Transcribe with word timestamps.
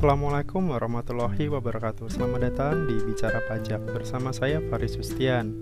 Assalamualaikum 0.00 0.72
warahmatullahi 0.72 1.52
wabarakatuh 1.52 2.08
Selamat 2.08 2.48
datang 2.48 2.88
di 2.88 2.96
Bicara 3.04 3.36
Pajak 3.44 3.84
Bersama 3.84 4.32
saya 4.32 4.56
Faris 4.72 4.96
Sustian 4.96 5.52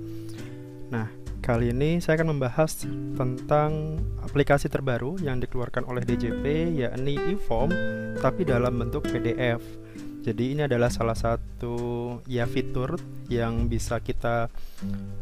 Nah, 0.94 1.10
kali 1.42 1.74
ini 1.74 1.98
saya 1.98 2.22
akan 2.22 2.38
membahas 2.38 2.86
tentang 3.18 3.98
aplikasi 4.22 4.70
terbaru 4.70 5.18
yang 5.18 5.42
dikeluarkan 5.42 5.90
oleh 5.90 6.06
DJP 6.06 6.70
yakni 6.70 7.18
e-form 7.34 7.74
tapi 8.22 8.46
dalam 8.46 8.78
bentuk 8.78 9.10
PDF 9.10 9.58
jadi 10.22 10.44
ini 10.54 10.62
adalah 10.70 10.92
salah 10.92 11.18
satu 11.18 11.74
ya 12.30 12.46
fitur 12.46 12.94
yang 13.26 13.66
bisa 13.66 13.98
kita 13.98 14.52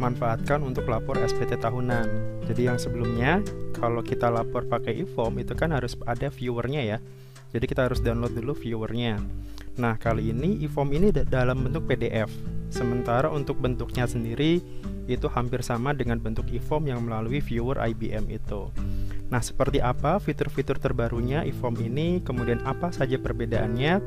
manfaatkan 0.03 0.59
untuk 0.67 0.91
lapor 0.91 1.21
SPT 1.23 1.63
tahunan. 1.63 2.43
Jadi 2.51 2.67
yang 2.67 2.75
sebelumnya 2.75 3.39
kalau 3.79 4.03
kita 4.03 4.27
lapor 4.35 4.67
pakai 4.67 5.07
e-form 5.07 5.39
itu 5.39 5.55
kan 5.55 5.71
harus 5.71 5.95
ada 6.11 6.27
viewernya 6.27 6.83
ya. 6.83 6.99
Jadi 7.51 7.65
kita 7.67 7.87
harus 7.87 8.03
download 8.03 8.35
dulu 8.35 8.57
viewernya. 8.57 9.21
Nah 9.77 9.95
kali 10.01 10.33
ini 10.33 10.65
e-form 10.65 10.95
ini 10.97 11.13
dalam 11.13 11.67
bentuk 11.67 11.85
PDF. 11.87 12.33
Sementara 12.73 13.31
untuk 13.31 13.63
bentuknya 13.63 14.09
sendiri 14.09 14.59
itu 15.07 15.27
hampir 15.31 15.63
sama 15.63 15.95
dengan 15.95 16.19
bentuk 16.19 16.51
e-form 16.51 16.91
yang 16.91 17.07
melalui 17.07 17.39
viewer 17.39 17.79
IBM 17.79 18.27
itu. 18.27 18.69
Nah, 19.27 19.43
seperti 19.43 19.83
apa 19.83 20.23
fitur-fitur 20.23 20.79
terbarunya 20.79 21.43
eForm 21.43 21.75
ini, 21.83 22.23
kemudian 22.23 22.63
apa 22.63 22.95
saja 22.95 23.19
perbedaannya 23.19 23.99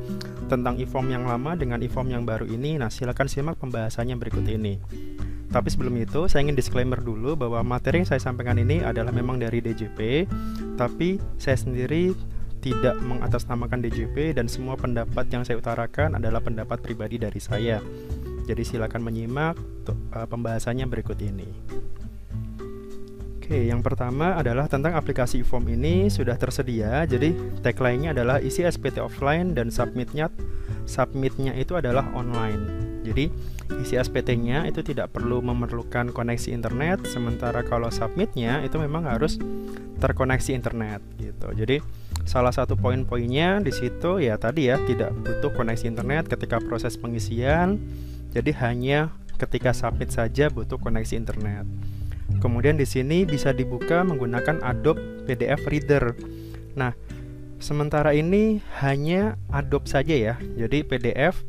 tentang 0.47 0.79
eForm 0.79 1.11
yang 1.11 1.27
lama 1.27 1.59
dengan 1.59 1.83
eForm 1.83 2.07
yang 2.07 2.23
baru 2.23 2.47
ini? 2.47 2.79
Nah, 2.79 2.87
silakan 2.87 3.27
simak 3.27 3.59
pembahasannya 3.59 4.15
berikut 4.15 4.47
ini. 4.47 4.79
Tapi 5.49 5.67
sebelum 5.67 5.97
itu, 5.99 6.29
saya 6.31 6.45
ingin 6.47 6.55
disclaimer 6.55 7.01
dulu 7.01 7.35
bahwa 7.35 7.59
materi 7.65 7.99
yang 7.99 8.07
saya 8.07 8.21
sampaikan 8.21 8.55
ini 8.61 8.79
adalah 8.85 9.11
memang 9.11 9.41
dari 9.41 9.59
DJP, 9.59 10.29
tapi 10.79 11.19
saya 11.35 11.57
sendiri 11.57 12.15
tidak 12.59 12.99
mengatasnamakan 12.99 13.79
DJP 13.83 14.35
dan 14.35 14.51
semua 14.51 14.75
pendapat 14.75 15.25
yang 15.31 15.47
saya 15.47 15.59
utarakan 15.59 16.19
adalah 16.19 16.43
pendapat 16.43 16.83
pribadi 16.83 17.15
dari 17.15 17.39
saya. 17.39 17.79
Jadi 18.45 18.61
silakan 18.65 19.05
menyimak 19.05 19.55
uh, 19.89 20.27
pembahasannya 20.27 20.85
berikut 20.89 21.17
ini. 21.21 21.47
Oke, 23.39 23.65
yang 23.65 23.81
pertama 23.81 24.37
adalah 24.37 24.69
tentang 24.69 24.93
aplikasi 24.93 25.41
form 25.41 25.73
ini 25.73 26.05
sudah 26.05 26.37
tersedia. 26.37 27.01
Jadi 27.09 27.33
tagline-nya 27.65 28.13
adalah 28.13 28.37
isi 28.37 28.61
SPT 28.61 29.01
offline 29.01 29.57
dan 29.57 29.73
submitnya 29.73 30.29
submitnya 30.85 31.57
itu 31.57 31.73
adalah 31.73 32.05
online. 32.13 32.89
Jadi 33.01 33.25
isi 33.81 33.97
SPT-nya 33.97 34.69
itu 34.69 34.85
tidak 34.85 35.17
perlu 35.17 35.41
memerlukan 35.41 36.13
koneksi 36.13 36.53
internet, 36.53 37.09
sementara 37.09 37.65
kalau 37.65 37.89
submitnya 37.89 38.61
itu 38.61 38.77
memang 38.77 39.09
harus 39.09 39.41
terkoneksi 39.97 40.53
internet 40.53 41.01
gitu. 41.17 41.49
Jadi 41.57 41.81
salah 42.29 42.53
satu 42.53 42.77
poin-poinnya 42.77 43.57
di 43.57 43.73
situ 43.73 44.21
ya 44.21 44.37
tadi 44.37 44.69
ya 44.69 44.77
tidak 44.85 45.09
butuh 45.25 45.49
koneksi 45.49 45.89
internet 45.89 46.29
ketika 46.29 46.61
proses 46.61 46.93
pengisian. 46.93 47.81
Jadi 48.29 48.53
hanya 48.61 49.09
ketika 49.41 49.73
submit 49.73 50.13
saja 50.13 50.53
butuh 50.53 50.77
koneksi 50.77 51.17
internet. 51.17 51.65
Kemudian 52.37 52.77
di 52.77 52.85
sini 52.85 53.25
bisa 53.25 53.49
dibuka 53.49 54.05
menggunakan 54.05 54.61
Adobe 54.61 55.25
PDF 55.25 55.65
Reader. 55.65 56.13
Nah, 56.77 56.93
sementara 57.57 58.13
ini 58.13 58.61
hanya 58.85 59.33
Adobe 59.49 59.89
saja 59.89 60.13
ya. 60.13 60.37
Jadi 60.37 60.85
PDF 60.85 61.41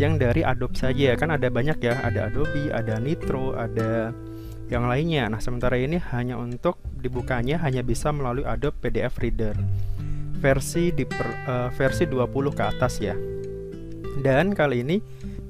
yang 0.00 0.16
dari 0.16 0.40
Adobe 0.40 0.72
saja 0.72 1.12
kan 1.20 1.28
ada 1.28 1.52
banyak 1.52 1.76
ya, 1.84 2.00
ada 2.00 2.32
Adobe, 2.32 2.72
ada 2.72 2.96
Nitro, 2.96 3.52
ada 3.52 4.16
yang 4.72 4.88
lainnya. 4.88 5.28
Nah, 5.28 5.44
sementara 5.44 5.76
ini 5.76 6.00
hanya 6.16 6.40
untuk 6.40 6.80
dibukanya 6.96 7.60
hanya 7.60 7.84
bisa 7.84 8.08
melalui 8.08 8.48
Adobe 8.48 8.88
PDF 8.88 9.20
Reader. 9.20 9.52
Versi 10.42 10.90
di 10.90 11.06
per, 11.06 11.28
uh, 11.46 11.70
versi 11.70 12.04
20 12.04 12.50
ke 12.50 12.62
atas 12.66 12.98
ya. 12.98 13.14
Dan 14.18 14.52
kali 14.52 14.82
ini 14.82 14.98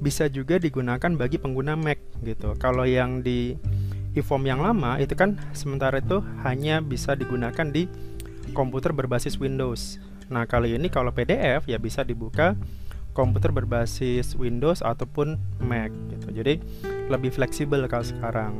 bisa 0.02 0.28
juga 0.28 0.60
digunakan 0.60 1.10
bagi 1.16 1.40
pengguna 1.40 1.72
Mac 1.74 1.96
gitu. 2.20 2.52
Kalau 2.60 2.84
yang 2.84 3.24
di 3.24 3.56
eForm 4.12 4.44
yang 4.44 4.60
lama 4.60 5.00
itu 5.00 5.16
kan 5.16 5.40
sementara 5.56 6.04
itu 6.04 6.20
hanya 6.44 6.84
bisa 6.84 7.16
digunakan 7.16 7.64
di 7.64 7.88
komputer 8.52 8.92
berbasis 8.92 9.40
Windows. 9.40 9.96
Nah, 10.28 10.44
kali 10.44 10.76
ini 10.76 10.92
kalau 10.92 11.14
PDF 11.14 11.64
ya 11.64 11.80
bisa 11.80 12.04
dibuka 12.04 12.52
komputer 13.12 13.52
berbasis 13.52 14.32
Windows 14.36 14.80
ataupun 14.80 15.36
Mac 15.60 15.92
gitu. 16.12 16.28
Jadi 16.32 16.60
lebih 17.08 17.32
fleksibel 17.32 17.84
kalau 17.88 18.04
sekarang. 18.04 18.52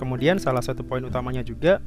Kemudian 0.00 0.40
salah 0.40 0.64
satu 0.64 0.84
poin 0.84 1.04
utamanya 1.04 1.44
juga 1.44 1.80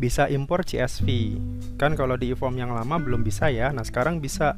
bisa 0.00 0.24
impor 0.32 0.64
CSV. 0.64 1.36
Kan 1.76 1.92
kalau 1.92 2.16
di 2.16 2.32
eForm 2.32 2.56
yang 2.56 2.72
lama 2.72 2.96
belum 2.96 3.20
bisa 3.20 3.52
ya. 3.52 3.68
Nah, 3.68 3.84
sekarang 3.84 4.24
bisa 4.24 4.56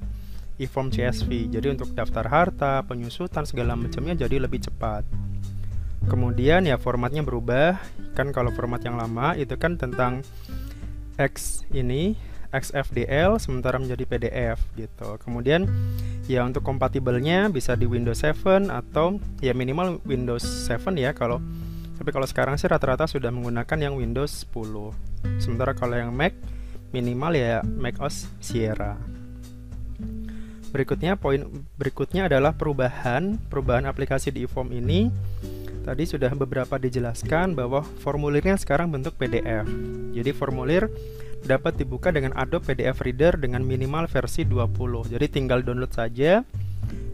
eForm 0.63 0.95
CSV. 0.95 1.51
Jadi 1.51 1.67
untuk 1.75 1.91
daftar 1.99 2.23
harta, 2.31 2.87
penyusutan 2.87 3.43
segala 3.43 3.75
macamnya 3.75 4.15
jadi 4.15 4.39
lebih 4.39 4.63
cepat. 4.63 5.03
Kemudian 6.07 6.63
ya 6.63 6.79
formatnya 6.79 7.27
berubah. 7.27 7.83
Kan 8.15 8.31
kalau 8.31 8.55
format 8.55 8.87
yang 8.87 8.95
lama 8.95 9.35
itu 9.35 9.59
kan 9.59 9.75
tentang 9.75 10.23
X 11.19 11.67
ini 11.75 12.15
XFDL 12.53 13.41
sementara 13.41 13.81
menjadi 13.81 14.05
PDF 14.05 14.61
gitu. 14.77 15.17
Kemudian 15.25 15.67
ya 16.29 16.45
untuk 16.45 16.63
kompatibelnya 16.63 17.49
bisa 17.49 17.75
di 17.75 17.89
Windows 17.89 18.21
7 18.23 18.69
atau 18.69 19.19
ya 19.41 19.57
minimal 19.57 19.99
Windows 20.05 20.45
7 20.69 20.95
ya 21.01 21.17
kalau 21.17 21.41
tapi 22.03 22.11
kalau 22.11 22.27
sekarang 22.27 22.59
sih 22.59 22.67
rata-rata 22.67 23.07
sudah 23.07 23.31
menggunakan 23.31 23.79
yang 23.79 23.95
Windows 23.95 24.43
10. 24.51 25.39
Sementara 25.39 25.71
kalau 25.71 25.95
yang 25.95 26.11
Mac 26.11 26.35
minimal 26.91 27.39
ya 27.39 27.63
Mac 27.63 28.03
OS 28.03 28.27
Sierra. 28.43 28.99
Berikutnya 30.75 31.15
poin 31.15 31.47
berikutnya 31.79 32.27
adalah 32.27 32.59
perubahan 32.59 33.39
perubahan 33.47 33.87
aplikasi 33.87 34.35
di 34.35 34.51
eForm 34.51 34.75
ini 34.75 35.15
Tadi 35.83 36.07
sudah 36.07 36.31
beberapa 36.39 36.79
dijelaskan 36.79 37.59
bahwa 37.59 37.83
formulirnya 37.83 38.55
sekarang 38.55 38.95
bentuk 38.95 39.19
PDF. 39.19 39.67
Jadi 40.15 40.31
formulir 40.31 40.87
dapat 41.43 41.75
dibuka 41.75 42.15
dengan 42.15 42.31
Adobe 42.39 42.71
PDF 42.71 43.03
Reader 43.03 43.35
dengan 43.43 43.67
minimal 43.67 44.07
versi 44.07 44.47
20. 44.47 45.11
Jadi 45.11 45.27
tinggal 45.27 45.67
download 45.67 45.91
saja 45.91 46.47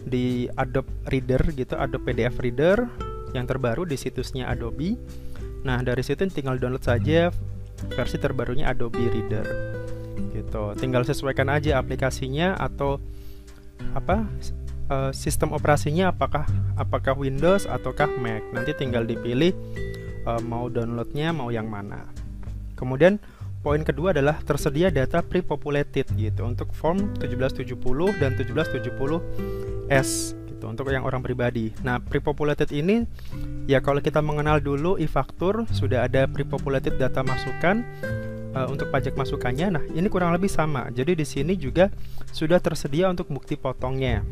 di 0.05 0.53
Adobe 0.53 0.93
Reader 1.09 1.43
gitu, 1.57 1.81
Adobe 1.81 2.13
PDF 2.13 2.37
Reader 2.37 2.85
yang 3.39 3.47
terbaru 3.47 3.87
di 3.87 3.95
situsnya 3.95 4.51
Adobe. 4.51 4.99
Nah, 5.63 5.79
dari 5.83 6.03
situ 6.03 6.27
tinggal 6.31 6.59
download 6.59 6.83
saja 6.83 7.31
versi 7.95 8.19
terbarunya 8.19 8.71
Adobe 8.71 9.07
Reader. 9.07 9.47
Gitu. 10.35 10.63
Tinggal 10.79 11.07
sesuaikan 11.07 11.51
aja 11.51 11.79
aplikasinya 11.79 12.59
atau 12.59 12.99
apa 13.95 14.27
uh, 14.91 15.15
sistem 15.15 15.55
operasinya 15.55 16.11
apakah 16.11 16.43
apakah 16.75 17.15
Windows 17.15 17.71
ataukah 17.71 18.11
Mac. 18.19 18.43
Nanti 18.51 18.75
tinggal 18.75 19.07
dipilih 19.07 19.55
uh, 20.27 20.43
mau 20.43 20.67
downloadnya 20.67 21.31
mau 21.31 21.55
yang 21.55 21.71
mana. 21.71 22.11
Kemudian 22.75 23.23
poin 23.63 23.83
kedua 23.83 24.15
adalah 24.15 24.39
tersedia 24.43 24.91
data 24.91 25.23
pre-populated 25.23 26.07
gitu 26.15 26.45
untuk 26.47 26.73
form 26.75 27.15
1770 27.19 28.21
dan 28.23 28.35
1770S 28.39 30.09
gitu 30.59 30.67
untuk 30.67 30.91
yang 30.91 31.07
orang 31.07 31.23
pribadi. 31.23 31.71
Nah, 31.87 32.03
pre-populated 32.03 32.75
ini 32.75 33.07
ya 33.71 33.79
kalau 33.79 34.03
kita 34.03 34.19
mengenal 34.19 34.59
dulu 34.59 34.99
e-faktur 34.99 35.71
sudah 35.71 36.11
ada 36.11 36.27
pre-populated 36.27 36.99
data 36.99 37.23
masukan 37.23 37.87
uh, 38.59 38.67
untuk 38.67 38.91
pajak 38.91 39.15
masukannya. 39.15 39.79
Nah, 39.79 39.85
ini 39.95 40.11
kurang 40.11 40.35
lebih 40.35 40.51
sama. 40.51 40.91
Jadi 40.91 41.15
di 41.15 41.23
sini 41.23 41.55
juga 41.55 41.95
sudah 42.35 42.59
tersedia 42.59 43.07
untuk 43.07 43.31
bukti 43.31 43.55
potongnya. 43.55 44.27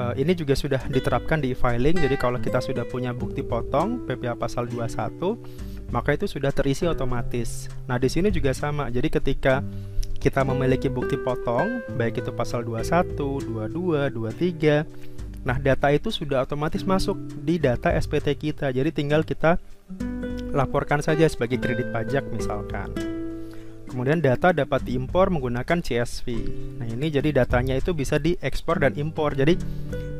Uh, 0.00 0.16
ini 0.16 0.32
juga 0.32 0.56
sudah 0.56 0.80
diterapkan 0.88 1.44
di 1.44 1.52
e-filing. 1.52 2.00
Jadi 2.00 2.16
kalau 2.16 2.40
kita 2.40 2.64
sudah 2.64 2.88
punya 2.88 3.12
bukti 3.12 3.44
potong 3.44 4.08
PPh 4.08 4.40
pasal 4.40 4.64
21, 4.64 5.92
maka 5.92 6.16
itu 6.16 6.24
sudah 6.24 6.48
terisi 6.48 6.88
otomatis. 6.88 7.68
Nah, 7.84 8.00
di 8.00 8.08
sini 8.08 8.32
juga 8.32 8.56
sama. 8.56 8.88
Jadi 8.88 9.12
ketika 9.12 9.60
kita 10.20 10.44
memiliki 10.44 10.92
bukti 10.92 11.16
potong, 11.16 11.80
baik 11.96 12.20
itu 12.20 12.28
pasal 12.32 12.60
21, 12.64 13.16
22, 13.40 14.12
23, 14.12 14.84
nah 15.40 15.56
data 15.56 15.88
itu 15.88 16.12
sudah 16.12 16.44
otomatis 16.44 16.84
masuk 16.84 17.16
di 17.40 17.56
data 17.56 17.92
SPT 17.96 18.36
kita. 18.36 18.68
Jadi 18.72 18.90
tinggal 18.92 19.24
kita 19.24 19.56
laporkan 20.52 21.00
saja 21.00 21.24
sebagai 21.30 21.62
kredit 21.62 21.94
pajak 21.94 22.26
misalkan. 22.34 22.92
Kemudian 23.90 24.22
data 24.22 24.54
dapat 24.54 24.86
diimpor 24.86 25.34
menggunakan 25.34 25.82
CSV. 25.82 26.26
Nah, 26.78 26.86
ini 26.86 27.10
jadi 27.10 27.42
datanya 27.42 27.74
itu 27.74 27.90
bisa 27.90 28.22
diekspor 28.22 28.78
dan 28.78 28.94
impor. 28.94 29.34
Jadi 29.34 29.58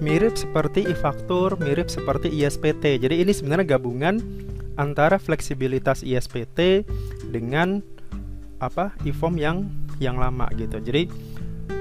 mirip 0.03 0.35
seperti 0.35 0.91
e-faktur, 0.91 1.55
mirip 1.63 1.87
seperti 1.87 2.35
ISPT. 2.35 2.99
Jadi 2.99 3.23
ini 3.23 3.31
sebenarnya 3.31 3.79
gabungan 3.79 4.19
antara 4.75 5.23
fleksibilitas 5.23 6.03
ISPT 6.03 6.83
dengan 7.31 7.79
apa 8.59 8.91
e-form 9.07 9.39
yang 9.39 9.71
yang 10.03 10.19
lama 10.19 10.51
gitu. 10.59 10.83
Jadi 10.83 11.07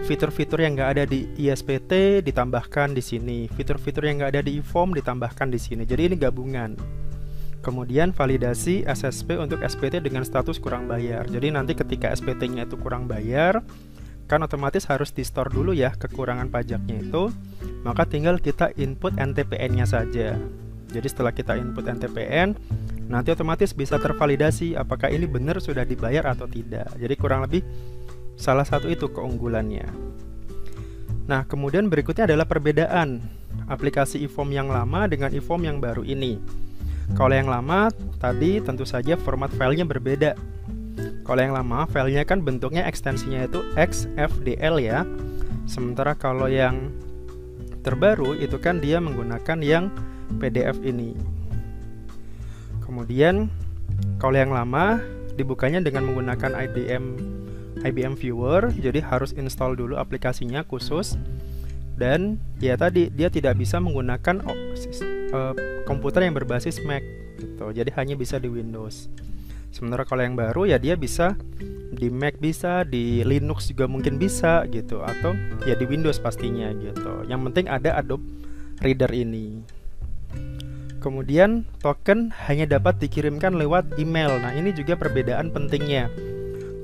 fitur-fitur 0.07 0.61
yang 0.61 0.77
nggak 0.77 0.91
ada 0.97 1.03
di 1.09 1.29
ISPT 1.37 2.23
ditambahkan 2.25 2.93
di 2.93 3.03
sini, 3.03 3.39
fitur-fitur 3.53 4.05
yang 4.05 4.23
nggak 4.23 4.31
ada 4.37 4.41
di 4.45 4.57
e-form 4.61 4.95
ditambahkan 4.97 5.49
di 5.49 5.59
sini. 5.61 5.83
Jadi 5.85 6.13
ini 6.13 6.15
gabungan. 6.17 6.73
Kemudian 7.59 8.15
validasi 8.15 8.87
SSP 8.87 9.35
untuk 9.35 9.59
SPT 9.61 9.99
dengan 9.99 10.23
status 10.23 10.57
kurang 10.57 10.87
bayar. 10.87 11.27
Jadi 11.27 11.51
nanti 11.51 11.75
ketika 11.75 12.09
SPT-nya 12.15 12.63
itu 12.63 12.79
kurang 12.79 13.05
bayar, 13.05 13.59
kan 14.29 14.45
otomatis 14.45 14.85
harus 14.85 15.09
di 15.09 15.25
store 15.25 15.49
dulu 15.49 15.73
ya 15.73 15.89
kekurangan 15.97 16.53
pajaknya 16.53 17.01
itu 17.01 17.33
maka 17.81 18.05
tinggal 18.05 18.37
kita 18.37 18.69
input 18.77 19.17
NTPN 19.17 19.81
nya 19.81 19.89
saja 19.89 20.37
jadi 20.93 21.07
setelah 21.09 21.33
kita 21.33 21.57
input 21.57 21.89
NTPN 21.89 22.53
nanti 23.09 23.33
otomatis 23.33 23.73
bisa 23.73 23.97
tervalidasi 23.97 24.77
apakah 24.77 25.09
ini 25.09 25.25
benar 25.25 25.57
sudah 25.57 25.81
dibayar 25.81 26.29
atau 26.29 26.45
tidak 26.45 26.93
jadi 27.01 27.15
kurang 27.17 27.49
lebih 27.49 27.65
salah 28.39 28.63
satu 28.63 28.87
itu 28.87 29.11
keunggulannya 29.11 29.91
nah 31.27 31.43
kemudian 31.43 31.91
berikutnya 31.91 32.23
adalah 32.23 32.47
perbedaan 32.47 33.19
aplikasi 33.67 34.23
eForm 34.23 34.55
yang 34.55 34.71
lama 34.71 35.05
dengan 35.11 35.35
eForm 35.35 35.67
yang 35.67 35.83
baru 35.83 36.07
ini 36.07 36.39
kalau 37.19 37.35
yang 37.35 37.51
lama 37.51 37.91
tadi 38.17 38.63
tentu 38.63 38.87
saja 38.87 39.19
format 39.19 39.51
filenya 39.51 39.83
berbeda 39.83 40.39
kalau 41.29 41.45
yang 41.45 41.53
lama, 41.53 41.85
filenya 41.85 42.25
kan 42.25 42.41
bentuknya 42.41 42.89
ekstensinya 42.89 43.45
itu 43.45 43.61
XFDL 43.77 44.81
ya. 44.81 45.05
Sementara 45.69 46.17
kalau 46.17 46.49
yang 46.49 46.89
terbaru 47.85 48.33
itu 48.33 48.57
kan 48.57 48.81
dia 48.81 48.97
menggunakan 48.97 49.61
yang 49.61 49.93
PDF 50.41 50.81
ini. 50.81 51.13
Kemudian 52.81 53.45
kalau 54.17 54.41
yang 54.41 54.49
lama 54.49 54.97
dibukanya 55.37 55.85
dengan 55.85 56.09
menggunakan 56.09 56.65
IBM 56.65 57.03
IBM 57.83 58.19
Viewer, 58.19 58.71
jadi 58.75 58.99
harus 58.99 59.31
install 59.35 59.79
dulu 59.79 59.95
aplikasinya 59.95 60.67
khusus 60.67 61.15
dan 61.99 62.39
ya 62.63 62.79
tadi 62.79 63.11
dia 63.11 63.27
tidak 63.27 63.59
bisa 63.59 63.75
menggunakan 63.83 64.39
uh, 64.43 65.53
komputer 65.83 66.23
yang 66.23 66.35
berbasis 66.35 66.79
Mac 66.87 67.03
gitu. 67.35 67.75
Jadi 67.75 67.91
hanya 67.99 68.15
bisa 68.15 68.39
di 68.39 68.47
Windows. 68.47 69.11
Sementara 69.69 70.07
kalau 70.07 70.23
yang 70.23 70.33
baru 70.39 70.65
ya 70.65 70.79
dia 70.79 70.95
bisa 70.95 71.35
di 71.91 72.07
Mac 72.07 72.39
bisa, 72.39 72.87
di 72.87 73.21
Linux 73.27 73.67
juga 73.67 73.85
mungkin 73.91 74.15
bisa 74.15 74.63
gitu 74.71 75.03
atau 75.03 75.35
ya 75.67 75.75
di 75.75 75.83
Windows 75.83 76.23
pastinya 76.23 76.71
gitu. 76.79 77.27
Yang 77.27 77.51
penting 77.51 77.65
ada 77.67 77.99
Adobe 77.99 78.23
Reader 78.79 79.11
ini. 79.11 79.59
Kemudian 80.99 81.63
token 81.79 82.31
hanya 82.47 82.79
dapat 82.79 82.99
dikirimkan 82.99 83.55
lewat 83.55 83.95
email. 83.95 84.35
Nah, 84.43 84.51
ini 84.51 84.75
juga 84.75 84.99
perbedaan 84.99 85.47
pentingnya. 85.47 86.11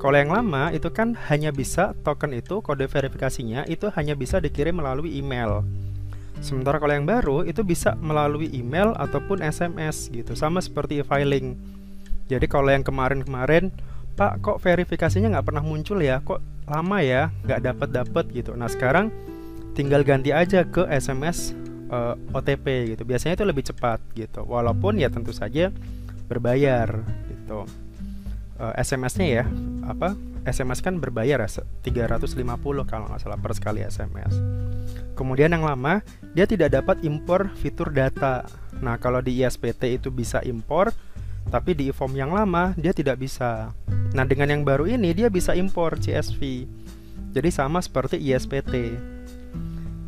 Kalau 0.06 0.22
yang 0.22 0.30
lama 0.30 0.70
itu 0.70 0.86
kan 0.94 1.18
hanya 1.26 1.50
bisa 1.50 1.90
token 2.06 2.30
itu 2.30 2.62
kode 2.62 2.86
verifikasinya 2.86 3.66
itu 3.66 3.90
hanya 3.90 4.14
bisa 4.14 4.38
dikirim 4.38 4.78
melalui 4.78 5.18
email. 5.18 5.66
Sementara 6.38 6.78
kalau 6.78 6.94
yang 6.94 7.10
baru 7.10 7.42
itu 7.42 7.66
bisa 7.66 7.98
melalui 7.98 8.46
email 8.54 8.94
ataupun 8.94 9.42
SMS 9.42 10.06
gitu, 10.14 10.38
sama 10.38 10.62
seperti 10.62 11.02
e-filing. 11.02 11.58
Jadi 12.30 12.46
kalau 12.46 12.70
yang 12.70 12.86
kemarin-kemarin, 12.86 13.74
Pak 14.14 14.46
kok 14.46 14.62
verifikasinya 14.62 15.26
nggak 15.34 15.46
pernah 15.50 15.66
muncul 15.66 15.98
ya? 15.98 16.22
Kok 16.22 16.70
lama 16.70 17.02
ya? 17.02 17.34
Nggak 17.42 17.60
dapat 17.66 17.88
dapat 17.90 18.24
gitu. 18.30 18.54
Nah 18.54 18.70
sekarang 18.70 19.10
tinggal 19.74 20.06
ganti 20.06 20.30
aja 20.30 20.62
ke 20.62 20.86
SMS 20.86 21.50
uh, 21.90 22.14
eh, 22.14 22.36
OTP 22.38 22.94
gitu. 22.94 23.02
Biasanya 23.02 23.42
itu 23.42 23.46
lebih 23.50 23.66
cepat 23.74 23.98
gitu. 24.14 24.46
Walaupun 24.46 25.02
ya 25.02 25.10
tentu 25.10 25.34
saja 25.34 25.74
berbayar 26.30 26.94
gitu. 27.26 27.66
Uh, 28.56 28.72
eh, 28.72 28.82
SMS-nya 28.82 29.26
ya 29.42 29.44
apa? 29.84 30.16
SMS 30.46 30.78
kan 30.78 31.02
berbayar 31.02 31.42
ya 31.42 31.48
350 31.50 32.38
kalau 32.86 33.10
nggak 33.10 33.20
salah 33.20 33.36
per 33.36 33.52
sekali 33.52 33.82
SMS. 33.82 34.38
Kemudian 35.18 35.50
yang 35.50 35.66
lama 35.66 36.00
dia 36.32 36.46
tidak 36.46 36.72
dapat 36.76 37.02
impor 37.02 37.50
fitur 37.58 37.90
data. 37.90 38.46
Nah 38.78 38.96
kalau 38.96 39.18
di 39.18 39.42
ISPT 39.42 39.98
itu 39.98 40.08
bisa 40.14 40.38
impor, 40.46 40.94
tapi 41.46 41.78
di 41.78 41.94
form 41.94 42.18
yang 42.18 42.34
lama 42.34 42.74
dia 42.74 42.90
tidak 42.90 43.22
bisa. 43.22 43.70
Nah, 44.14 44.24
dengan 44.26 44.50
yang 44.50 44.62
baru 44.66 44.88
ini 44.88 45.14
dia 45.14 45.30
bisa 45.30 45.54
impor 45.54 45.98
CSV. 45.98 46.66
Jadi 47.36 47.48
sama 47.52 47.78
seperti 47.78 48.18
ISPT. 48.18 48.98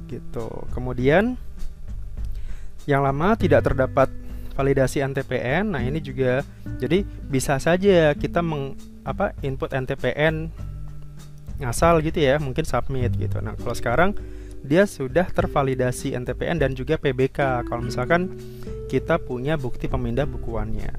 Gitu. 0.08 0.48
Kemudian 0.74 1.38
yang 2.88 3.04
lama 3.04 3.36
tidak 3.36 3.68
terdapat 3.68 4.08
validasi 4.58 4.98
NTPN. 5.06 5.70
Nah, 5.70 5.86
ini 5.86 6.02
juga 6.02 6.42
jadi 6.82 7.06
bisa 7.30 7.62
saja 7.62 8.10
kita 8.18 8.42
meng 8.42 8.74
apa 9.06 9.30
input 9.46 9.70
NTPN 9.70 10.50
ngasal 11.62 12.02
gitu 12.02 12.18
ya, 12.18 12.42
mungkin 12.42 12.66
submit 12.66 13.14
gitu. 13.14 13.38
Nah, 13.38 13.54
kalau 13.54 13.74
sekarang 13.78 14.10
dia 14.66 14.82
sudah 14.90 15.30
tervalidasi 15.30 16.18
NTPN 16.18 16.58
dan 16.58 16.74
juga 16.74 16.98
PBK 16.98 17.62
kalau 17.70 17.86
misalkan 17.86 18.34
kita 18.90 19.22
punya 19.22 19.54
bukti 19.54 19.86
pemindah 19.86 20.26
bukuannya. 20.26 20.90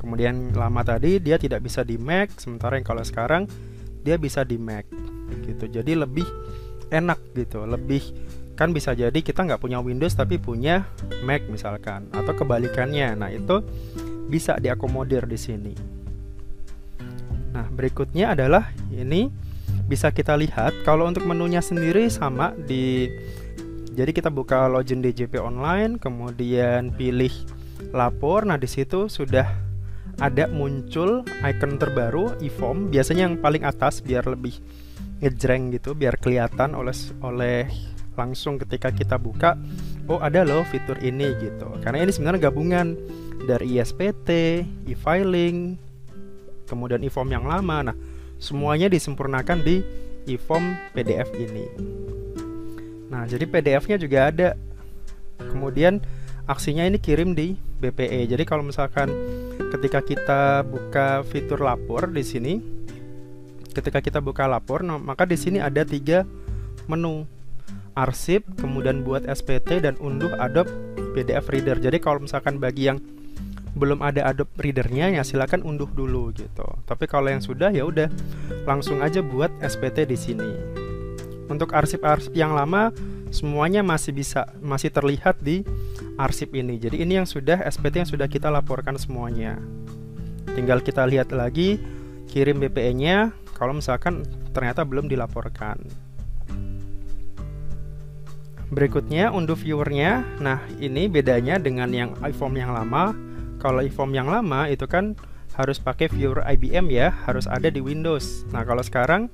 Kemudian 0.00 0.56
lama 0.56 0.80
tadi 0.80 1.20
dia 1.20 1.36
tidak 1.36 1.60
bisa 1.60 1.84
di 1.84 2.00
Mac, 2.00 2.32
sementara 2.40 2.80
yang 2.80 2.86
kalau 2.88 3.04
sekarang 3.04 3.44
dia 4.00 4.16
bisa 4.16 4.46
di 4.46 4.56
Mac 4.56 4.88
gitu. 5.44 5.68
Jadi 5.68 5.92
lebih 5.92 6.24
enak 6.88 7.20
gitu, 7.36 7.68
lebih 7.68 8.00
kan 8.58 8.74
bisa 8.74 8.90
jadi 8.90 9.14
kita 9.14 9.46
nggak 9.46 9.62
punya 9.62 9.78
Windows 9.78 10.18
tapi 10.18 10.34
punya 10.42 10.90
Mac 11.22 11.46
misalkan 11.46 12.10
atau 12.10 12.34
kebalikannya. 12.34 13.14
Nah 13.14 13.30
itu 13.30 13.62
bisa 14.26 14.58
diakomodir 14.58 15.30
di 15.30 15.38
sini. 15.38 15.74
Nah 17.54 17.70
berikutnya 17.70 18.34
adalah 18.34 18.74
ini 18.90 19.30
bisa 19.86 20.10
kita 20.10 20.34
lihat 20.34 20.74
kalau 20.82 21.06
untuk 21.06 21.22
menunya 21.22 21.62
sendiri 21.62 22.10
sama 22.10 22.52
di 22.58 23.08
jadi 23.94 24.10
kita 24.12 24.28
buka 24.28 24.68
login 24.68 25.00
DJP 25.00 25.40
online 25.40 25.96
kemudian 25.96 26.92
pilih 26.92 27.32
lapor 27.94 28.44
nah 28.44 28.60
di 28.60 28.68
situ 28.68 29.08
sudah 29.08 29.48
ada 30.20 30.44
muncul 30.50 31.24
icon 31.46 31.80
terbaru 31.80 32.36
eForm 32.42 32.92
biasanya 32.92 33.32
yang 33.32 33.40
paling 33.40 33.64
atas 33.64 34.04
biar 34.04 34.28
lebih 34.28 34.60
ngejreng 35.24 35.72
gitu 35.72 35.96
biar 35.96 36.20
kelihatan 36.20 36.76
oleh 36.76 36.94
oleh 37.24 37.64
langsung 38.18 38.58
ketika 38.58 38.90
kita 38.90 39.14
buka 39.14 39.54
oh 40.10 40.18
ada 40.18 40.42
loh 40.42 40.66
fitur 40.66 40.98
ini 40.98 41.38
gitu. 41.38 41.70
Karena 41.78 42.02
ini 42.02 42.10
sebenarnya 42.10 42.50
gabungan 42.50 42.98
dari 43.46 43.78
ISPT, 43.78 44.28
e-filing, 44.90 45.78
kemudian 46.66 46.98
eForm 47.06 47.30
yang 47.30 47.46
lama. 47.46 47.94
Nah 47.94 47.96
semuanya 48.42 48.90
disempurnakan 48.90 49.62
di 49.62 49.86
eForm 50.26 50.74
PDF 50.98 51.30
ini. 51.38 51.64
Nah 53.06 53.22
jadi 53.30 53.46
PDF-nya 53.46 53.96
juga 54.02 54.34
ada. 54.34 54.48
Kemudian 55.38 56.02
aksinya 56.50 56.82
ini 56.82 56.98
kirim 56.98 57.38
di 57.38 57.54
BPE 57.78 58.26
jadi 58.26 58.42
kalau 58.42 58.66
misalkan 58.66 59.12
ketika 59.70 60.00
kita 60.02 60.40
buka 60.66 61.22
fitur 61.28 61.60
lapor 61.60 62.10
di 62.10 62.24
sini 62.24 62.58
ketika 63.70 64.02
kita 64.02 64.18
buka 64.18 64.48
lapor 64.48 64.82
maka 64.82 65.28
di 65.28 65.36
sini 65.38 65.62
ada 65.62 65.84
tiga 65.84 66.26
menu 66.90 67.28
arsip 67.98 68.46
kemudian 68.62 69.02
buat 69.02 69.26
SPT 69.26 69.82
dan 69.82 69.98
unduh 69.98 70.30
Adobe 70.38 70.70
PDF 71.18 71.50
Reader 71.50 71.82
jadi 71.82 71.98
kalau 71.98 72.22
misalkan 72.22 72.62
bagi 72.62 72.86
yang 72.86 73.02
belum 73.74 73.98
ada 73.98 74.30
Adobe 74.30 74.54
Readernya 74.62 75.18
ya 75.18 75.26
silakan 75.26 75.66
unduh 75.66 75.90
dulu 75.90 76.30
gitu 76.30 76.66
tapi 76.86 77.10
kalau 77.10 77.26
yang 77.26 77.42
sudah 77.42 77.74
ya 77.74 77.82
udah 77.82 78.06
langsung 78.62 79.02
aja 79.02 79.18
buat 79.18 79.50
SPT 79.58 80.06
di 80.06 80.14
sini 80.14 80.50
untuk 81.50 81.74
arsip-arsip 81.74 82.36
yang 82.38 82.54
lama 82.54 82.94
semuanya 83.28 83.84
masih 83.84 84.12
bisa 84.16 84.48
masih 84.60 84.88
terlihat 84.92 85.40
di 85.40 85.64
arsip 86.20 86.52
ini. 86.56 86.76
Jadi 86.76 87.00
ini 87.04 87.20
yang 87.20 87.28
sudah 87.28 87.62
SPT 87.64 88.04
yang 88.04 88.10
sudah 88.10 88.28
kita 88.28 88.48
laporkan 88.48 88.96
semuanya. 88.96 89.56
Tinggal 90.52 90.82
kita 90.82 91.06
lihat 91.06 91.30
lagi 91.30 91.78
kirim 92.28 92.58
BPE-nya 92.60 93.32
kalau 93.56 93.76
misalkan 93.76 94.24
ternyata 94.52 94.82
belum 94.82 95.06
dilaporkan. 95.06 96.07
Berikutnya 98.68 99.32
unduh 99.32 99.56
viewernya. 99.56 100.24
Nah, 100.44 100.60
ini 100.76 101.08
bedanya 101.08 101.56
dengan 101.56 101.88
yang 101.88 102.10
iForm 102.20 102.60
yang 102.60 102.76
lama. 102.76 103.16
Kalau 103.58 103.80
iForm 103.80 104.12
yang 104.12 104.28
lama 104.28 104.68
itu 104.68 104.84
kan 104.84 105.16
harus 105.58 105.82
pakai 105.82 106.06
viewer 106.06 106.44
IBM 106.46 106.86
ya, 106.92 107.10
harus 107.26 107.50
ada 107.50 107.66
di 107.72 107.82
Windows. 107.82 108.46
Nah, 108.54 108.62
kalau 108.62 108.84
sekarang 108.84 109.26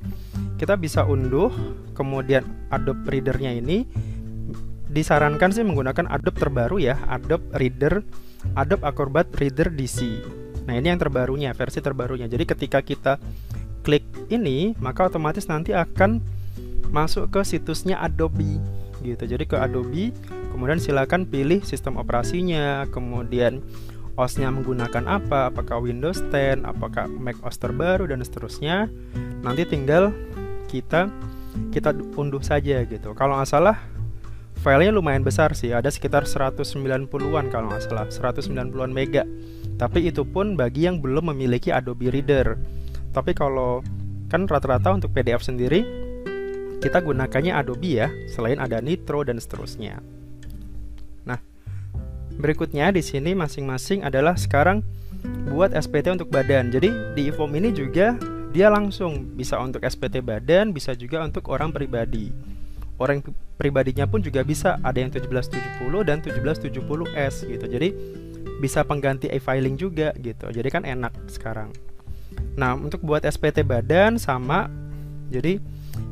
kita 0.56 0.78
bisa 0.78 1.04
unduh, 1.04 1.52
kemudian 1.92 2.46
Adobe 2.72 3.04
Reader-nya 3.10 3.52
ini 3.52 3.84
disarankan 4.88 5.50
sih 5.50 5.66
menggunakan 5.66 6.08
Adobe 6.08 6.38
terbaru 6.38 6.80
ya, 6.80 6.96
Adobe 7.10 7.44
Reader, 7.58 8.06
Adobe 8.56 8.86
Acrobat 8.86 9.28
Reader 9.36 9.74
DC. 9.74 10.24
Nah, 10.64 10.78
ini 10.78 10.94
yang 10.94 11.02
terbarunya, 11.02 11.52
versi 11.52 11.82
terbarunya. 11.82 12.30
Jadi 12.30 12.44
ketika 12.48 12.80
kita 12.80 13.20
klik 13.84 14.06
ini, 14.32 14.72
maka 14.80 15.10
otomatis 15.10 15.44
nanti 15.44 15.76
akan 15.76 16.22
masuk 16.88 17.34
ke 17.34 17.42
situsnya 17.44 18.00
Adobe 18.00 18.62
gitu. 19.04 19.28
Jadi 19.28 19.44
ke 19.44 19.60
Adobe, 19.60 20.10
kemudian 20.50 20.80
silakan 20.80 21.28
pilih 21.28 21.60
sistem 21.62 22.00
operasinya, 22.00 22.88
kemudian 22.88 23.60
OS-nya 24.14 24.48
menggunakan 24.48 25.04
apa, 25.10 25.50
apakah 25.50 25.82
Windows 25.82 26.22
10, 26.30 26.64
apakah 26.64 27.10
Mac 27.10 27.36
OS 27.42 27.58
terbaru 27.58 28.08
dan 28.08 28.22
seterusnya. 28.22 28.88
Nanti 29.42 29.66
tinggal 29.66 30.14
kita 30.70 31.10
kita 31.70 31.94
unduh 32.18 32.42
saja 32.42 32.82
gitu. 32.82 33.14
Kalau 33.14 33.38
nggak 33.38 33.50
salah 33.50 33.76
filenya 34.62 34.94
lumayan 34.94 35.26
besar 35.26 35.52
sih, 35.52 35.74
ada 35.74 35.90
sekitar 35.90 36.24
190-an 36.24 37.46
kalau 37.52 37.66
nggak 37.68 37.82
salah, 37.84 38.06
190-an 38.08 38.90
mega. 38.90 39.26
Tapi 39.74 40.08
itu 40.08 40.22
pun 40.22 40.54
bagi 40.54 40.86
yang 40.86 41.02
belum 41.02 41.34
memiliki 41.34 41.74
Adobe 41.74 42.10
Reader. 42.10 42.56
Tapi 43.10 43.34
kalau 43.34 43.82
kan 44.30 44.46
rata-rata 44.46 44.94
untuk 44.94 45.14
PDF 45.14 45.42
sendiri 45.42 46.03
kita 46.84 47.00
gunakannya 47.00 47.56
Adobe 47.56 48.04
ya, 48.04 48.12
selain 48.28 48.60
ada 48.60 48.76
Nitro 48.84 49.24
dan 49.24 49.40
seterusnya. 49.40 50.04
Nah, 51.24 51.40
berikutnya 52.36 52.92
di 52.92 53.00
sini 53.00 53.32
masing-masing 53.32 54.04
adalah 54.04 54.36
sekarang 54.36 54.84
buat 55.48 55.72
SPT 55.72 56.12
untuk 56.12 56.28
badan. 56.28 56.68
Jadi 56.68 56.92
di 57.16 57.32
e-form 57.32 57.56
ini 57.56 57.72
juga 57.72 58.20
dia 58.52 58.68
langsung 58.68 59.32
bisa 59.32 59.56
untuk 59.56 59.80
SPT 59.80 60.20
badan, 60.20 60.76
bisa 60.76 60.92
juga 60.92 61.24
untuk 61.24 61.48
orang 61.48 61.72
pribadi. 61.72 62.28
Orang 63.00 63.24
pribadinya 63.56 64.04
pun 64.04 64.20
juga 64.20 64.44
bisa 64.44 64.76
ada 64.84 65.00
yang 65.00 65.08
1770 65.08 65.80
dan 66.04 66.20
1770S 66.20 67.48
gitu. 67.48 67.64
Jadi 67.64 67.88
bisa 68.60 68.84
pengganti 68.84 69.32
e-filing 69.32 69.80
juga 69.80 70.12
gitu. 70.20 70.52
Jadi 70.52 70.68
kan 70.68 70.84
enak 70.84 71.16
sekarang. 71.32 71.72
Nah, 72.60 72.76
untuk 72.76 73.00
buat 73.00 73.24
SPT 73.24 73.64
badan 73.64 74.20
sama 74.20 74.68
jadi 75.32 75.58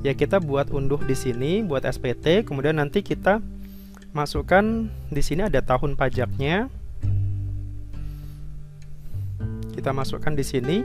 ya 0.07 0.15
kita 0.15 0.39
buat 0.39 0.71
unduh 0.71 1.01
di 1.03 1.15
sini 1.15 1.63
buat 1.67 1.87
SPT 1.87 2.47
kemudian 2.47 2.79
nanti 2.79 3.03
kita 3.03 3.43
masukkan 4.13 4.93
di 5.09 5.23
sini 5.25 5.49
ada 5.49 5.65
tahun 5.65 5.97
pajaknya. 5.97 6.69
Kita 9.73 9.91
masukkan 9.91 10.37
di 10.37 10.45
sini. 10.45 10.79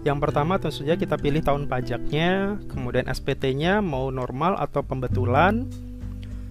Yang 0.00 0.18
pertama 0.28 0.56
tentu 0.56 0.80
saja 0.80 0.96
kita 0.96 1.20
pilih 1.20 1.44
tahun 1.44 1.68
pajaknya 1.68 2.56
kemudian 2.72 3.04
SPT-nya 3.04 3.84
mau 3.84 4.08
normal 4.08 4.56
atau 4.56 4.80
pembetulan. 4.80 5.68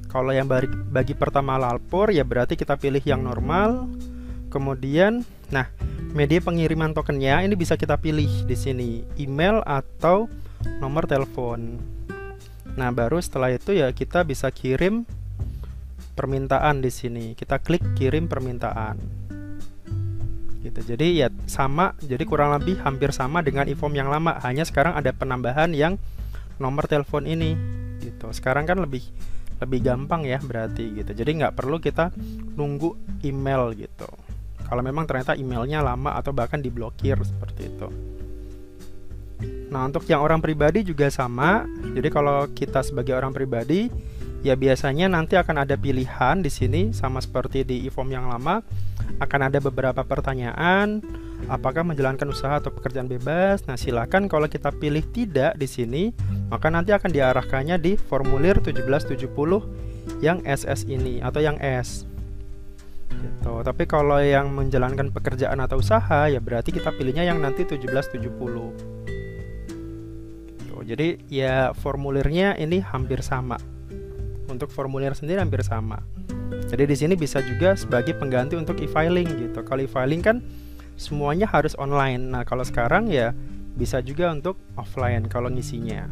Kalau 0.10 0.34
yang 0.34 0.50
bagi, 0.50 1.14
pertama 1.14 1.62
lalpor 1.62 2.10
ya 2.10 2.26
berarti 2.26 2.58
kita 2.58 2.78
pilih 2.78 3.02
yang 3.06 3.26
normal. 3.26 3.90
Kemudian 4.50 5.22
nah 5.54 5.70
media 6.14 6.42
pengiriman 6.42 6.94
tokennya 6.94 7.46
ini 7.46 7.54
bisa 7.54 7.78
kita 7.78 7.98
pilih 8.02 8.30
di 8.50 8.58
sini. 8.58 8.90
Email 9.18 9.62
atau 9.66 10.26
nomor 10.80 11.08
telepon. 11.08 11.80
Nah, 12.76 12.90
baru 12.96 13.20
setelah 13.20 13.52
itu 13.52 13.76
ya 13.76 13.92
kita 13.92 14.24
bisa 14.24 14.48
kirim 14.52 15.04
permintaan 16.16 16.84
di 16.84 16.92
sini. 16.92 17.26
Kita 17.36 17.60
klik 17.60 17.84
kirim 17.96 18.28
permintaan. 18.28 19.00
Gitu. 20.60 20.80
Jadi 20.96 21.24
ya 21.24 21.32
sama, 21.48 21.96
jadi 22.04 22.24
kurang 22.28 22.52
lebih 22.60 22.84
hampir 22.84 23.16
sama 23.16 23.40
dengan 23.40 23.64
e-form 23.72 23.96
yang 23.96 24.12
lama, 24.12 24.36
hanya 24.44 24.68
sekarang 24.68 25.00
ada 25.00 25.16
penambahan 25.16 25.72
yang 25.72 25.96
nomor 26.60 26.86
telepon 26.92 27.24
ini 27.24 27.56
gitu. 28.04 28.28
Sekarang 28.36 28.68
kan 28.68 28.80
lebih 28.84 29.04
lebih 29.60 29.80
gampang 29.84 30.28
ya 30.28 30.40
berarti 30.40 31.00
gitu. 31.00 31.12
Jadi 31.16 31.32
nggak 31.40 31.56
perlu 31.56 31.80
kita 31.80 32.12
nunggu 32.60 33.24
email 33.24 33.72
gitu. 33.76 34.08
Kalau 34.68 34.84
memang 34.84 35.08
ternyata 35.08 35.34
emailnya 35.34 35.82
lama 35.82 36.14
atau 36.20 36.36
bahkan 36.36 36.60
diblokir 36.60 37.18
seperti 37.24 37.72
itu. 37.72 37.88
Nah, 39.70 39.86
untuk 39.86 40.06
yang 40.10 40.26
orang 40.26 40.42
pribadi 40.42 40.82
juga 40.82 41.08
sama. 41.14 41.66
Jadi 41.94 42.10
kalau 42.10 42.50
kita 42.50 42.82
sebagai 42.82 43.14
orang 43.14 43.34
pribadi, 43.34 43.90
ya 44.42 44.58
biasanya 44.58 45.06
nanti 45.06 45.38
akan 45.38 45.62
ada 45.62 45.78
pilihan 45.78 46.42
di 46.42 46.50
sini 46.50 46.82
sama 46.90 47.22
seperti 47.22 47.62
di 47.62 47.86
e-form 47.86 48.10
yang 48.10 48.26
lama. 48.30 48.66
Akan 49.22 49.46
ada 49.46 49.62
beberapa 49.62 50.02
pertanyaan, 50.02 51.02
apakah 51.48 51.86
menjalankan 51.86 52.30
usaha 52.34 52.58
atau 52.58 52.74
pekerjaan 52.74 53.06
bebas. 53.06 53.62
Nah, 53.70 53.78
silakan 53.78 54.26
kalau 54.26 54.50
kita 54.50 54.74
pilih 54.74 55.06
tidak 55.14 55.54
di 55.54 55.70
sini, 55.70 56.04
maka 56.50 56.74
nanti 56.74 56.90
akan 56.90 57.14
diarahkannya 57.14 57.78
di 57.78 57.94
formulir 57.94 58.58
1770 58.66 59.30
yang 60.26 60.42
SS 60.50 60.90
ini 60.90 61.22
atau 61.22 61.46
yang 61.46 61.62
S. 61.62 62.10
Gitu. 63.10 63.54
Tapi 63.66 63.84
kalau 63.86 64.18
yang 64.18 64.50
menjalankan 64.50 65.12
pekerjaan 65.12 65.60
atau 65.60 65.82
usaha 65.84 66.32
ya 66.32 66.40
berarti 66.40 66.72
kita 66.72 66.96
pilihnya 66.96 67.28
yang 67.28 67.44
nanti 67.44 67.68
1770 67.68 68.99
jadi 70.90 71.22
ya 71.30 71.70
formulirnya 71.78 72.58
ini 72.58 72.82
hampir 72.82 73.22
sama. 73.22 73.62
Untuk 74.50 74.74
formulir 74.74 75.14
sendiri 75.14 75.38
hampir 75.38 75.62
sama. 75.62 76.02
Jadi 76.66 76.90
di 76.90 76.96
sini 76.98 77.14
bisa 77.14 77.46
juga 77.46 77.78
sebagai 77.78 78.18
pengganti 78.18 78.58
untuk 78.58 78.82
e-filing 78.82 79.30
gitu. 79.38 79.62
Kalau 79.62 79.86
e-filing 79.86 80.26
kan 80.26 80.42
semuanya 80.98 81.46
harus 81.46 81.78
online. 81.78 82.34
Nah 82.34 82.42
kalau 82.42 82.66
sekarang 82.66 83.06
ya 83.06 83.38
bisa 83.78 84.02
juga 84.02 84.34
untuk 84.34 84.58
offline 84.74 85.30
kalau 85.30 85.54
ngisinya. 85.54 86.10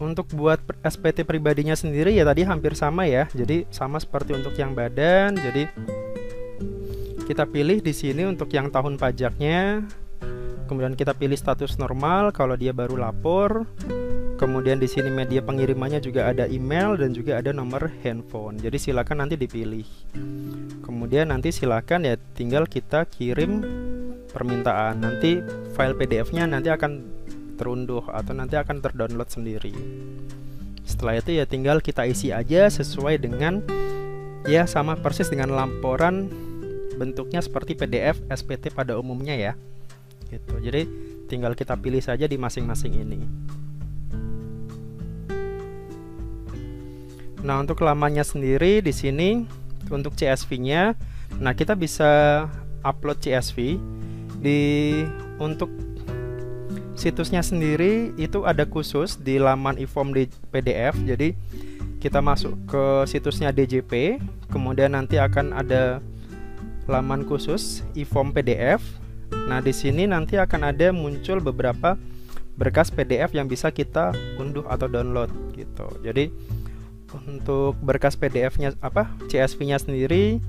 Untuk 0.00 0.32
buat 0.32 0.64
SPT 0.80 1.28
pribadinya 1.28 1.76
sendiri 1.76 2.16
ya 2.16 2.24
tadi 2.24 2.48
hampir 2.48 2.72
sama 2.72 3.04
ya. 3.04 3.28
Jadi 3.36 3.68
sama 3.68 4.00
seperti 4.00 4.32
untuk 4.32 4.56
yang 4.56 4.72
badan. 4.72 5.36
Jadi 5.36 5.68
kita 7.30 7.46
pilih 7.46 7.78
di 7.78 7.94
sini 7.94 8.26
untuk 8.26 8.50
yang 8.50 8.74
tahun 8.74 8.98
pajaknya. 8.98 9.86
Kemudian 10.66 10.98
kita 10.98 11.14
pilih 11.14 11.38
status 11.38 11.78
normal 11.78 12.34
kalau 12.34 12.58
dia 12.58 12.74
baru 12.74 12.98
lapor. 12.98 13.70
Kemudian 14.34 14.82
di 14.82 14.90
sini 14.90 15.14
media 15.14 15.38
pengirimannya 15.38 16.02
juga 16.02 16.26
ada 16.26 16.50
email 16.50 16.98
dan 16.98 17.14
juga 17.14 17.38
ada 17.38 17.54
nomor 17.54 17.86
handphone. 18.02 18.58
Jadi 18.58 18.82
silakan 18.82 19.22
nanti 19.22 19.38
dipilih. 19.38 19.86
Kemudian 20.82 21.30
nanti 21.30 21.54
silakan 21.54 22.02
ya 22.02 22.18
tinggal 22.34 22.66
kita 22.66 23.06
kirim 23.06 23.62
permintaan. 24.34 24.98
Nanti 24.98 25.38
file 25.78 25.94
PDF-nya 25.94 26.50
nanti 26.50 26.66
akan 26.66 26.98
terunduh 27.54 28.10
atau 28.10 28.34
nanti 28.34 28.58
akan 28.58 28.82
terdownload 28.82 29.30
sendiri. 29.30 29.70
Setelah 30.82 31.22
itu 31.22 31.38
ya 31.38 31.46
tinggal 31.46 31.78
kita 31.78 32.10
isi 32.10 32.34
aja 32.34 32.66
sesuai 32.66 33.22
dengan 33.22 33.62
ya 34.50 34.66
sama 34.66 34.98
persis 34.98 35.30
dengan 35.30 35.54
laporan 35.54 36.49
bentuknya 37.00 37.40
seperti 37.40 37.72
PDF 37.72 38.20
SPT 38.28 38.68
pada 38.76 39.00
umumnya 39.00 39.32
ya. 39.32 39.52
Gitu. 40.28 40.60
Jadi 40.60 40.84
tinggal 41.32 41.56
kita 41.56 41.80
pilih 41.80 42.04
saja 42.04 42.28
di 42.28 42.36
masing-masing 42.36 42.92
ini. 43.00 43.24
Nah 47.40 47.56
untuk 47.64 47.80
lamanya 47.80 48.20
sendiri 48.20 48.84
di 48.84 48.92
sini 48.92 49.48
untuk 49.88 50.12
CSV-nya 50.12 50.92
nah 51.40 51.56
kita 51.56 51.72
bisa 51.78 52.44
upload 52.84 53.22
CSV 53.22 53.78
di 54.42 54.60
untuk 55.40 55.72
situsnya 56.98 57.40
sendiri 57.40 58.12
itu 58.20 58.44
ada 58.44 58.68
khusus 58.68 59.16
di 59.16 59.40
laman 59.40 59.80
e-form 59.80 60.12
di 60.12 60.28
PDF 60.52 60.98
jadi 61.00 61.32
kita 62.02 62.20
masuk 62.20 62.56
ke 62.68 62.84
situsnya 63.08 63.54
DJP 63.54 64.20
kemudian 64.52 64.92
nanti 64.92 65.16
akan 65.16 65.56
ada 65.56 66.04
laman 66.90 67.22
khusus 67.22 67.86
e-form 67.94 68.34
PDF. 68.34 68.82
Nah, 69.46 69.62
di 69.62 69.70
sini 69.70 70.10
nanti 70.10 70.34
akan 70.34 70.74
ada 70.74 70.90
muncul 70.90 71.38
beberapa 71.38 71.94
berkas 72.58 72.90
PDF 72.90 73.30
yang 73.32 73.46
bisa 73.46 73.70
kita 73.70 74.10
unduh 74.36 74.66
atau 74.66 74.90
download 74.90 75.30
gitu. 75.54 75.86
Jadi 76.02 76.34
untuk 77.14 77.78
berkas 77.80 78.18
PDF-nya 78.18 78.74
apa? 78.82 79.08
CSV-nya 79.30 79.78
sendiri 79.78 80.42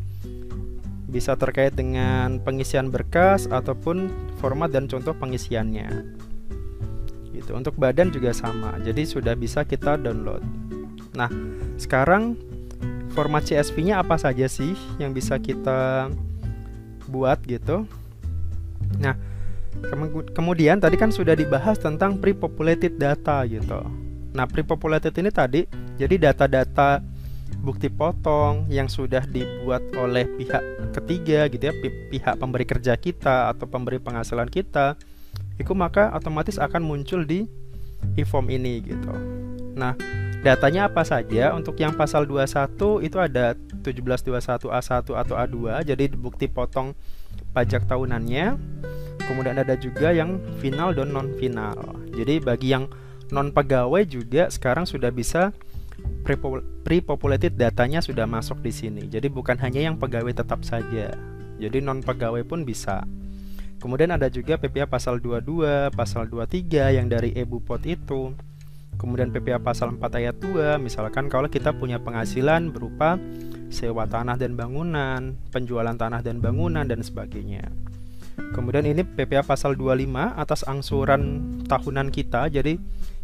bisa 1.11 1.35
terkait 1.35 1.75
dengan 1.75 2.39
pengisian 2.39 2.89
berkas 2.89 3.45
ataupun 3.47 4.09
format 4.39 4.71
dan 4.73 4.89
contoh 4.89 5.13
pengisiannya. 5.15 5.89
Gitu. 7.31 7.51
Untuk 7.53 7.77
badan 7.77 8.09
juga 8.11 8.35
sama. 8.35 8.75
Jadi 8.81 9.07
sudah 9.07 9.33
bisa 9.33 9.63
kita 9.63 9.97
download. 9.99 10.43
Nah, 11.15 11.27
sekarang 11.75 12.39
format 13.11 13.43
CSV-nya 13.43 13.99
apa 13.99 14.15
saja 14.15 14.47
sih 14.47 14.71
yang 14.99 15.11
bisa 15.11 15.35
kita 15.35 16.07
buat 17.11 17.43
gitu. 17.43 17.83
Nah, 19.03 19.19
kemudian 20.31 20.79
tadi 20.79 20.95
kan 20.95 21.11
sudah 21.11 21.35
dibahas 21.35 21.75
tentang 21.75 22.15
pre-populated 22.17 22.95
data 22.95 23.43
gitu. 23.43 23.83
Nah, 24.31 24.47
pre-populated 24.47 25.11
ini 25.19 25.27
tadi 25.27 25.67
jadi 25.99 26.31
data-data 26.31 27.03
bukti 27.61 27.91
potong 27.91 28.65
yang 28.71 28.87
sudah 28.87 29.27
dibuat 29.27 29.83
oleh 29.93 30.25
pihak 30.39 30.63
ketiga 30.97 31.45
gitu 31.51 31.63
ya, 31.69 31.73
pihak 32.09 32.35
pemberi 32.39 32.65
kerja 32.65 32.95
kita 32.95 33.51
atau 33.53 33.67
pemberi 33.67 33.99
penghasilan 34.01 34.47
kita, 34.49 34.95
itu 35.59 35.75
maka 35.75 36.09
otomatis 36.15 36.57
akan 36.57 36.81
muncul 36.81 37.21
di 37.21 37.45
e-form 38.17 38.49
ini 38.49 38.81
gitu. 38.81 39.13
Nah, 39.77 39.93
datanya 40.41 40.89
apa 40.89 41.05
saja? 41.05 41.53
Untuk 41.53 41.77
yang 41.77 41.93
pasal 41.93 42.25
21 42.25 43.05
itu 43.05 43.17
ada 43.21 43.53
1721 43.81 44.69
A1 44.69 45.09
atau 45.09 45.35
A2 45.35 45.83
jadi 45.83 46.05
bukti 46.13 46.47
potong 46.47 46.93
pajak 47.51 47.89
tahunannya. 47.89 48.55
Kemudian 49.21 49.57
ada 49.57 49.77
juga 49.77 50.11
yang 50.11 50.41
final 50.59 50.93
dan 50.93 51.13
non 51.13 51.29
final 51.37 52.01
jadi 52.11 52.43
bagi 52.43 52.75
yang 52.75 52.91
non 53.31 53.55
pegawai 53.55 54.03
juga 54.03 54.51
sekarang 54.51 54.83
sudah 54.83 55.09
bisa 55.09 55.55
pre-populated 56.85 57.55
datanya 57.55 58.03
sudah 58.03 58.27
masuk 58.27 58.59
di 58.59 58.71
sini. 58.73 59.03
Jadi 59.07 59.31
bukan 59.31 59.55
hanya 59.63 59.89
yang 59.89 59.95
pegawai 59.95 60.35
tetap 60.35 60.61
saja. 60.67 61.15
Jadi 61.57 61.77
non 61.79 62.03
pegawai 62.03 62.43
pun 62.43 62.67
bisa. 62.67 63.07
Kemudian 63.81 64.13
ada 64.13 64.29
juga 64.29 64.61
PPA 64.61 64.85
pasal 64.85 65.17
22 65.17 65.89
pasal 65.97 66.29
23 66.29 66.97
yang 67.01 67.09
dari 67.09 67.33
Ebu 67.33 67.63
Pot 67.63 67.87
itu. 67.87 68.35
Kemudian 68.99 69.33
PPA 69.33 69.57
pasal 69.57 69.97
4 69.97 70.19
ayat 70.21 70.35
2 70.37 70.77
misalkan 70.77 71.25
kalau 71.31 71.49
kita 71.49 71.73
punya 71.73 71.97
penghasilan 71.97 72.69
berupa 72.69 73.17
sewa 73.71 74.05
tanah 74.05 74.37
dan 74.37 74.53
bangunan, 74.53 75.39
penjualan 75.49 75.95
tanah 75.95 76.21
dan 76.21 76.43
bangunan 76.43 76.83
dan 76.85 77.01
sebagainya. 77.01 77.71
Kemudian 78.51 78.83
ini 78.83 79.03
PPA 79.03 79.43
pasal 79.43 79.79
25 79.79 80.11
atas 80.35 80.67
angsuran 80.67 81.55
tahunan 81.65 82.11
kita. 82.11 82.51
Jadi 82.51 82.75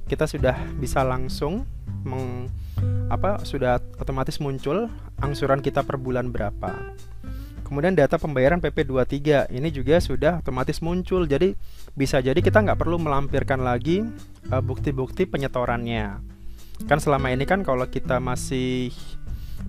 kita 0.07 0.23
sudah 0.23 0.55
bisa 0.79 1.03
langsung 1.03 1.67
meng, 2.07 2.47
apa 3.11 3.43
sudah 3.43 3.83
otomatis 3.99 4.39
muncul 4.39 4.87
angsuran 5.19 5.59
kita 5.59 5.83
per 5.83 5.99
bulan 5.99 6.31
berapa. 6.31 6.95
Kemudian 7.67 7.99
data 7.99 8.15
pembayaran 8.15 8.63
PP23 8.63 9.51
ini 9.51 9.67
juga 9.75 9.99
sudah 9.99 10.39
otomatis 10.39 10.79
muncul. 10.79 11.27
Jadi 11.27 11.51
bisa 11.99 12.23
jadi 12.23 12.39
kita 12.39 12.63
nggak 12.63 12.79
perlu 12.79 12.95
melampirkan 12.95 13.59
lagi 13.59 14.07
eh, 14.47 14.63
bukti-bukti 14.63 15.27
uh, 15.27 15.29
penyetorannya. 15.35 16.05
Kan 16.87 16.99
selama 17.03 17.35
ini 17.35 17.43
kan 17.43 17.67
kalau 17.67 17.83
kita 17.91 18.23
masih 18.23 18.95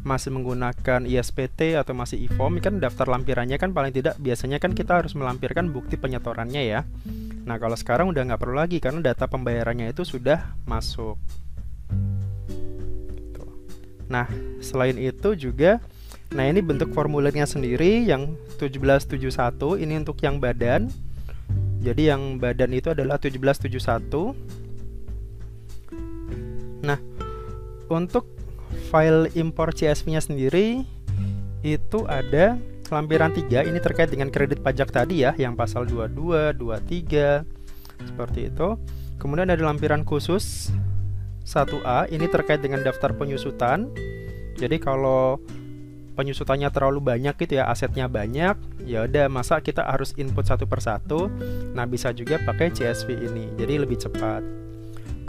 masih 0.09 0.33
menggunakan 0.33 1.05
ISPT 1.05 1.77
atau 1.77 1.93
masih 1.93 2.17
IFOM 2.25 2.57
kan 2.65 2.81
daftar 2.81 3.05
lampirannya 3.13 3.61
kan 3.61 3.77
paling 3.77 3.93
tidak 3.93 4.17
biasanya 4.17 4.57
kan 4.57 4.73
kita 4.73 5.05
harus 5.05 5.13
melampirkan 5.13 5.69
bukti 5.69 6.01
penyetorannya 6.01 6.65
ya. 6.65 6.81
Nah 7.45 7.61
kalau 7.61 7.77
sekarang 7.77 8.09
udah 8.09 8.25
nggak 8.25 8.41
perlu 8.41 8.57
lagi 8.57 8.81
karena 8.81 9.05
data 9.05 9.29
pembayarannya 9.29 9.93
itu 9.93 10.09
sudah 10.09 10.57
masuk. 10.65 11.21
Gitu. 13.13 13.45
Nah 14.09 14.25
selain 14.65 14.97
itu 14.97 15.37
juga 15.37 15.85
Nah, 16.29 16.45
ini 16.45 16.61
bentuk 16.61 16.93
formulirnya 16.93 17.49
sendiri 17.49 18.05
yang 18.05 18.37
1771 18.61 19.81
ini 19.81 19.97
untuk 19.97 20.21
yang 20.21 20.37
badan. 20.37 20.93
Jadi 21.81 22.13
yang 22.13 22.37
badan 22.37 22.77
itu 22.77 22.93
adalah 22.93 23.17
1771. 23.17 24.37
Nah, 26.85 27.01
untuk 27.89 28.29
file 28.89 29.29
impor 29.37 29.77
CSV-nya 29.77 30.25
sendiri 30.25 30.83
itu 31.61 32.09
ada 32.09 32.57
lampiran 32.89 33.31
3 33.31 33.69
ini 33.69 33.79
terkait 33.85 34.09
dengan 34.09 34.33
kredit 34.33 34.65
pajak 34.65 34.89
tadi 34.89 35.29
ya, 35.29 35.37
yang 35.37 35.53
pasal 35.53 35.85
22, 35.85 36.57
23 36.57 37.45
seperti 38.09 38.49
itu. 38.49 38.69
Kemudian 39.21 39.53
ada 39.53 39.61
lampiran 39.61 40.09
khusus 40.09 40.73
1A 41.45 42.09
ini 42.09 42.25
terkait 42.33 42.65
dengan 42.65 42.81
daftar 42.81 43.13
penyusutan. 43.13 43.93
Jadi 44.57 44.81
kalau 44.81 45.37
penyusutannya 46.19 46.67
terlalu 46.75 46.99
banyak 46.99 47.39
gitu 47.39 47.63
ya 47.63 47.71
asetnya 47.71 48.11
banyak 48.11 48.59
ya 48.83 49.07
udah 49.07 49.31
masa 49.31 49.63
kita 49.63 49.87
harus 49.87 50.11
input 50.19 50.43
satu 50.43 50.67
persatu 50.67 51.31
nah 51.79 51.87
bisa 51.87 52.11
juga 52.11 52.43
pakai 52.43 52.75
CSV 52.75 53.31
ini 53.31 53.55
jadi 53.55 53.87
lebih 53.87 54.03
cepat 54.03 54.43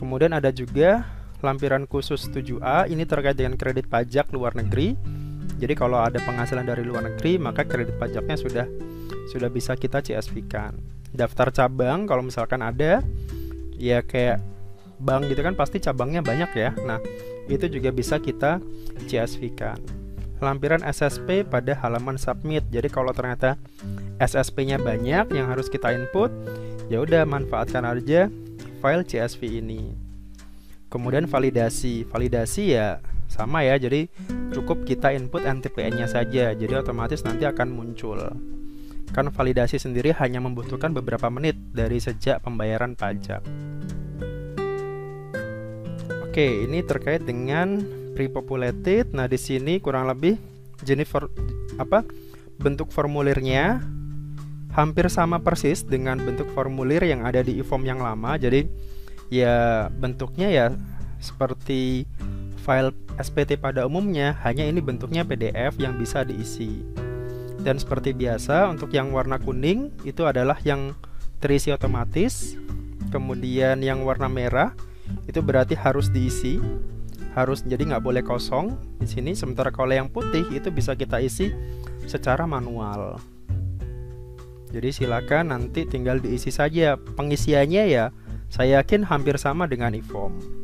kemudian 0.01 0.33
ada 0.33 0.49
juga 0.49 1.05
lampiran 1.39 1.87
khusus 1.87 2.27
7A 2.29 2.87
ini 2.91 3.03
terkait 3.07 3.35
dengan 3.35 3.55
kredit 3.55 3.87
pajak 3.87 4.31
luar 4.35 4.55
negeri 4.55 4.95
jadi 5.59 5.73
kalau 5.75 5.99
ada 5.99 6.19
penghasilan 6.23 6.67
dari 6.67 6.83
luar 6.87 7.07
negeri 7.11 7.39
maka 7.39 7.67
kredit 7.67 7.95
pajaknya 7.99 8.37
sudah 8.39 8.67
sudah 9.31 9.49
bisa 9.51 9.75
kita 9.75 9.99
CSV 10.03 10.35
kan 10.47 10.75
daftar 11.11 11.51
cabang 11.51 12.05
kalau 12.05 12.25
misalkan 12.25 12.63
ada 12.63 13.01
ya 13.79 14.03
kayak 14.03 14.43
bank 14.99 15.31
gitu 15.31 15.41
kan 15.41 15.55
pasti 15.55 15.79
cabangnya 15.79 16.19
banyak 16.19 16.51
ya 16.55 16.71
nah 16.83 16.99
itu 17.49 17.65
juga 17.71 17.89
bisa 17.89 18.19
kita 18.19 18.59
CSV 19.07 19.41
kan 19.55 19.79
lampiran 20.39 20.81
SSP 20.83 21.43
pada 21.43 21.75
halaman 21.83 22.15
submit. 22.15 22.63
Jadi 22.71 22.87
kalau 22.87 23.11
ternyata 23.11 23.59
SSP-nya 24.19 24.79
banyak 24.79 25.31
yang 25.35 25.51
harus 25.51 25.67
kita 25.67 25.91
input, 25.91 26.31
ya 26.87 27.03
udah 27.03 27.27
manfaatkan 27.27 27.83
aja 27.83 28.31
file 28.79 29.03
CSV 29.03 29.59
ini. 29.59 30.08
Kemudian 30.89 31.29
validasi. 31.29 32.03
Validasi 32.09 32.75
ya 32.75 32.99
sama 33.29 33.61
ya. 33.61 33.77
Jadi 33.77 34.09
cukup 34.51 34.83
kita 34.83 35.13
input 35.13 35.45
NTPN-nya 35.45 36.09
saja. 36.09 36.51
Jadi 36.57 36.73
otomatis 36.73 37.21
nanti 37.21 37.45
akan 37.45 37.69
muncul. 37.69 38.19
Kan 39.13 39.25
validasi 39.29 39.77
sendiri 39.81 40.13
hanya 40.17 40.41
membutuhkan 40.41 40.93
beberapa 40.93 41.29
menit 41.33 41.57
dari 41.73 41.97
sejak 42.01 42.41
pembayaran 42.41 42.93
pajak. 42.93 43.41
Oke, 46.29 46.69
ini 46.69 46.85
terkait 46.85 47.25
dengan 47.25 47.81
pre-populated. 48.13 49.13
Nah, 49.17 49.25
di 49.25 49.37
sini 49.37 49.81
kurang 49.81 50.05
lebih 50.05 50.37
jenis 50.85 51.09
apa? 51.77 52.05
bentuk 52.59 52.91
formulirnya 52.91 53.79
hampir 54.75 55.07
sama 55.07 55.39
persis 55.39 55.81
dengan 55.81 56.19
bentuk 56.19 56.51
formulir 56.51 57.01
yang 57.07 57.23
ada 57.23 57.39
di 57.41 57.57
e-form 57.57 57.87
yang 57.87 58.03
lama. 58.03 58.35
Jadi 58.35 58.67
ya 59.29 59.87
bentuknya 59.93 60.49
ya 60.49 60.67
seperti 61.21 62.05
file 62.61 62.93
SPT 63.17 63.57
pada 63.59 63.87
umumnya, 63.87 64.37
hanya 64.45 64.67
ini 64.67 64.79
bentuknya 64.79 65.25
PDF 65.25 65.79
yang 65.81 65.97
bisa 65.97 66.21
diisi. 66.21 66.85
Dan 67.59 67.75
seperti 67.75 68.15
biasa 68.15 68.71
untuk 68.71 68.95
yang 68.95 69.11
warna 69.11 69.35
kuning 69.35 69.91
itu 70.07 70.23
adalah 70.23 70.55
yang 70.63 70.95
terisi 71.43 71.73
otomatis. 71.75 72.55
Kemudian 73.09 73.81
yang 73.81 74.05
warna 74.05 74.29
merah 74.29 74.71
itu 75.25 75.41
berarti 75.41 75.73
harus 75.73 76.13
diisi 76.13 76.61
harus 77.37 77.61
jadi 77.61 77.93
nggak 77.93 78.03
boleh 78.03 78.23
kosong 78.25 78.73
di 78.97 79.07
sini 79.07 79.31
sementara 79.37 79.69
kalau 79.69 79.93
yang 79.93 80.09
putih 80.09 80.45
itu 80.49 80.73
bisa 80.73 80.97
kita 80.97 81.21
isi 81.21 81.53
secara 82.09 82.49
manual 82.49 83.21
jadi 84.69 84.89
silakan 84.93 85.53
nanti 85.53 85.85
tinggal 85.85 86.21
diisi 86.21 86.49
saja 86.53 86.97
pengisiannya 86.97 87.83
ya 87.89 88.09
saya 88.49 88.81
yakin 88.81 89.05
hampir 89.05 89.37
sama 89.37 89.69
dengan 89.69 89.93
e-form 89.93 90.59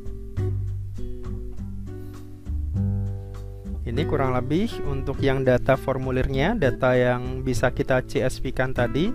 ini 3.95 4.02
kurang 4.12 4.36
lebih 4.36 4.67
untuk 4.89 5.24
yang 5.24 5.48
data 5.48 5.80
formulirnya. 5.80 6.52
Data 6.58 6.98
yang 7.00 7.48
bisa 7.48 7.71
kita 7.71 8.04
CSV 8.04 8.52
kan 8.52 8.76
tadi 8.76 9.08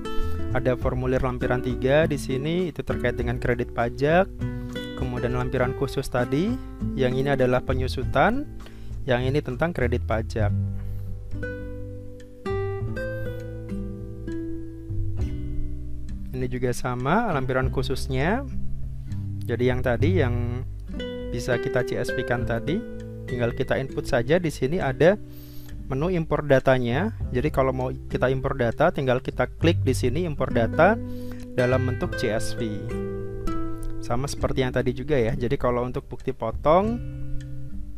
ada 0.56 0.72
formulir 0.72 1.20
lampiran 1.20 1.61
3 1.61 2.09
di 2.09 2.16
sini 2.16 2.72
itu 2.72 2.80
terkait 2.80 3.12
dengan 3.12 3.37
kredit 3.37 3.76
pajak. 3.76 4.24
Kemudian 4.96 5.37
lampiran 5.37 5.76
khusus 5.76 6.09
tadi, 6.09 6.56
yang 6.96 7.12
ini 7.12 7.33
adalah 7.33 7.61
penyusutan, 7.61 8.48
yang 9.04 9.20
ini 9.20 9.44
tentang 9.44 9.76
kredit 9.76 10.00
pajak. 10.09 10.48
Ini 16.40 16.48
juga 16.48 16.72
sama 16.72 17.29
lampiran 17.37 17.68
khususnya. 17.68 18.48
Jadi 19.44 19.68
yang 19.68 19.85
tadi 19.85 20.24
yang 20.24 20.64
bisa 21.29 21.61
kita 21.61 21.85
CSV 21.85 22.16
kan 22.24 22.48
tadi, 22.48 22.81
tinggal 23.29 23.53
kita 23.53 23.76
input 23.76 24.09
saja 24.09 24.40
di 24.40 24.48
sini 24.48 24.81
ada 24.81 25.20
menu 25.92 26.09
impor 26.09 26.48
datanya. 26.48 27.12
Jadi 27.29 27.53
kalau 27.53 27.76
mau 27.76 27.92
kita 27.92 28.33
impor 28.33 28.57
data, 28.57 28.88
tinggal 28.88 29.20
kita 29.20 29.53
klik 29.61 29.85
di 29.85 29.92
sini 29.92 30.24
impor 30.24 30.48
data 30.48 30.96
dalam 31.53 31.85
bentuk 31.85 32.16
CSV 32.16 32.61
sama 34.00 34.26
seperti 34.26 34.66
yang 34.66 34.74
tadi 34.74 34.90
juga 34.90 35.14
ya 35.14 35.38
jadi 35.38 35.55
kalau 35.55 35.87
untuk 35.87 36.09
bukti 36.11 36.35
potong 36.35 36.98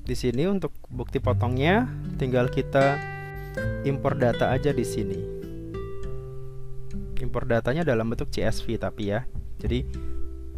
di 0.04 0.12
sini 0.12 0.44
untuk 0.44 0.76
bukti 0.92 1.22
potongnya 1.22 1.88
tinggal 2.20 2.52
kita 2.52 3.00
impor 3.88 4.20
data 4.20 4.52
aja 4.52 4.76
di 4.76 4.84
sini 4.84 5.31
impor 7.22 7.46
datanya 7.46 7.86
dalam 7.86 8.10
bentuk 8.10 8.28
CSV 8.34 8.82
tapi 8.82 9.14
ya. 9.14 9.24
Jadi 9.62 9.86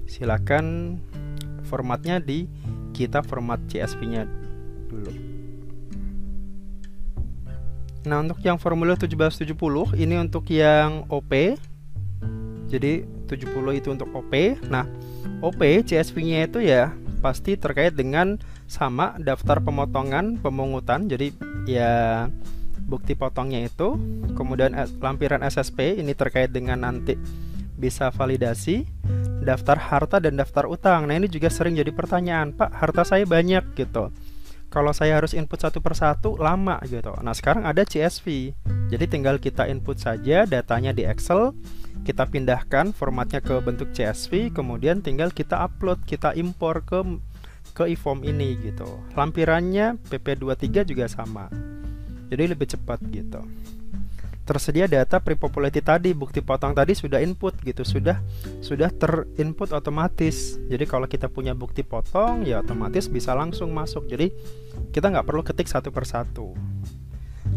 silakan 0.09 0.97
formatnya 1.69 2.19
di 2.19 2.49
kita 2.97 3.21
format 3.21 3.61
CSV 3.69 4.01
nya 4.09 4.25
dulu. 4.89 5.13
Nah 8.05 8.21
untuk 8.21 8.41
yang 8.45 8.57
formulir 8.57 8.97
1770 8.97 9.97
ini 9.97 10.15
untuk 10.21 10.45
yang 10.49 11.09
OP 11.09 11.57
jadi 12.69 13.05
70 13.29 13.81
itu 13.81 13.89
untuk 13.93 14.09
OP 14.13 14.33
nah 14.69 14.85
OP 15.41 15.61
CSV-nya 15.89 16.49
itu 16.49 16.61
ya 16.65 16.93
pasti 17.25 17.57
terkait 17.57 17.97
dengan 17.97 18.37
sama 18.69 19.17
daftar 19.17 19.61
pemotongan 19.65 20.37
pemungutan. 20.41 21.09
Jadi 21.09 21.33
ya 21.65 22.29
bukti 22.85 23.17
potongnya 23.17 23.65
itu. 23.65 23.97
Kemudian 24.37 24.77
lampiran 25.01 25.43
SSP 25.43 25.99
ini 25.99 26.13
terkait 26.13 26.53
dengan 26.53 26.85
nanti 26.85 27.17
bisa 27.75 28.09
validasi 28.15 28.87
daftar 29.45 29.77
harta 29.77 30.17
dan 30.23 30.39
daftar 30.39 30.65
utang. 30.71 31.05
Nah 31.11 31.19
ini 31.21 31.29
juga 31.29 31.53
sering 31.53 31.77
jadi 31.77 31.91
pertanyaan 31.93 32.55
Pak 32.55 32.71
harta 32.73 33.03
saya 33.05 33.29
banyak 33.29 33.77
gitu. 33.77 34.09
Kalau 34.73 34.91
saya 34.91 35.23
harus 35.23 35.37
input 35.37 35.61
satu 35.61 35.79
persatu 35.79 36.35
lama 36.35 36.81
gitu. 36.89 37.15
Nah 37.23 37.37
sekarang 37.37 37.63
ada 37.69 37.87
CSV 37.87 38.57
jadi 38.91 39.05
tinggal 39.07 39.39
kita 39.39 39.69
input 39.71 40.01
saja 40.01 40.49
datanya 40.49 40.91
di 40.91 41.07
Excel 41.07 41.55
kita 42.03 42.27
pindahkan 42.29 42.93
formatnya 42.93 43.41
ke 43.41 43.55
bentuk 43.65 43.95
CSV 43.95 44.53
kemudian 44.53 45.01
tinggal 45.01 45.33
kita 45.33 45.63
upload 45.63 46.03
kita 46.05 46.37
impor 46.37 46.83
ke 46.85 47.01
ke 47.75 47.91
e-form 47.91 48.23
ini 48.23 48.55
gitu. 48.61 48.87
Lampirannya 49.19 49.99
PP23 50.11 50.85
juga 50.87 51.07
sama 51.11 51.51
jadi 52.29 52.53
lebih 52.53 52.71
cepat 52.71 53.01
gitu. 53.11 53.43
Tersedia 54.45 54.85
data 54.85 55.25
pre-populated 55.25 55.81
tadi 55.81 56.13
bukti 56.13 56.45
potong 56.45 56.77
tadi 56.77 56.93
sudah 56.93 57.17
input 57.25 57.57
gitu 57.65 57.81
sudah 57.81 58.21
sudah 58.61 58.93
terinput 58.93 59.73
otomatis. 59.73 60.61
Jadi 60.69 60.85
kalau 60.85 61.09
kita 61.09 61.33
punya 61.33 61.57
bukti 61.57 61.81
potong 61.81 62.45
ya 62.45 62.61
otomatis 62.61 63.09
bisa 63.09 63.33
langsung 63.33 63.73
masuk. 63.73 64.05
Jadi 64.05 64.29
kita 64.93 65.09
nggak 65.09 65.25
perlu 65.25 65.41
ketik 65.41 65.69
satu 65.69 65.89
persatu. 65.89 66.53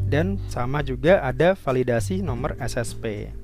Dan 0.08 0.40
sama 0.48 0.80
juga 0.80 1.20
ada 1.20 1.60
validasi 1.60 2.24
nomor 2.24 2.56
SSP 2.56 3.36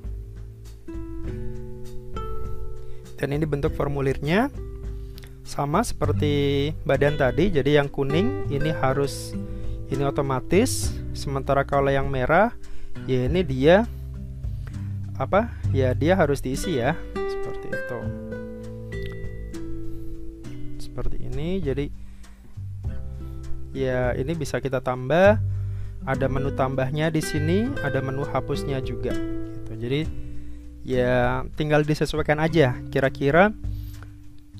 dan 3.24 3.32
ini 3.32 3.48
bentuk 3.48 3.72
formulirnya. 3.72 4.50
Sama 5.44 5.84
seperti 5.84 6.72
badan 6.88 7.20
tadi 7.20 7.52
jadi 7.52 7.84
yang 7.84 7.92
kuning 7.92 8.48
ini 8.48 8.72
harus 8.72 9.36
ini 9.92 10.00
otomatis 10.00 10.96
sementara 11.14 11.62
kalau 11.62 11.88
yang 11.88 12.10
merah 12.10 12.52
ya 13.06 13.30
ini 13.30 13.40
dia 13.46 13.86
apa 15.14 15.46
ya 15.70 15.94
dia 15.94 16.18
harus 16.18 16.42
diisi 16.42 16.82
ya. 16.82 16.98
Seperti 17.14 17.66
itu. 17.70 17.98
Seperti 20.82 21.16
ini 21.22 21.62
jadi 21.62 21.86
ya 23.72 24.12
ini 24.18 24.34
bisa 24.34 24.58
kita 24.58 24.82
tambah. 24.82 25.40
Ada 26.04 26.28
menu 26.28 26.52
tambahnya 26.52 27.08
di 27.08 27.24
sini 27.24 27.64
ada 27.80 28.04
menu 28.04 28.28
hapusnya 28.28 28.76
juga 28.84 29.16
gitu. 29.56 29.72
Jadi 29.72 30.04
ya 30.84 31.48
tinggal 31.56 31.80
disesuaikan 31.80 32.36
aja 32.44 32.76
kira-kira 32.92 33.56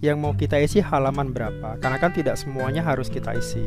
yang 0.00 0.24
mau 0.24 0.32
kita 0.32 0.56
isi 0.56 0.80
halaman 0.80 1.36
berapa. 1.36 1.76
Karena 1.84 2.00
kan 2.00 2.16
tidak 2.16 2.40
semuanya 2.40 2.80
harus 2.80 3.12
kita 3.12 3.36
isi 3.36 3.60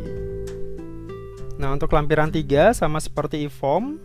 nah 1.58 1.74
untuk 1.74 1.90
lampiran 1.94 2.30
3 2.30 2.78
sama 2.78 3.02
seperti 3.02 3.50
e-form 3.50 3.98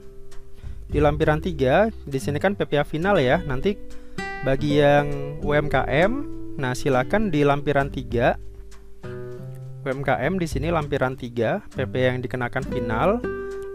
di 0.92 1.00
lampiran 1.00 1.40
3 1.40 1.88
di 2.04 2.18
sini 2.20 2.36
kan 2.36 2.52
PPA 2.52 2.84
final 2.84 3.16
ya. 3.16 3.40
Nanti 3.40 3.76
bagi 4.44 4.76
yang 4.80 5.40
UMKM 5.40 6.12
nah 6.60 6.76
silakan 6.76 7.32
di 7.32 7.48
lampiran 7.48 7.88
3 7.88 8.52
UMKM 9.82 10.38
di 10.38 10.46
sini 10.46 10.68
lampiran 10.68 11.16
3 11.16 11.74
PP 11.74 11.94
yang 11.96 12.20
dikenakan 12.20 12.64
final. 12.68 13.18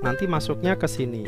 Nanti 0.06 0.30
masuknya 0.30 0.78
ke 0.78 0.86
sini. 0.86 1.26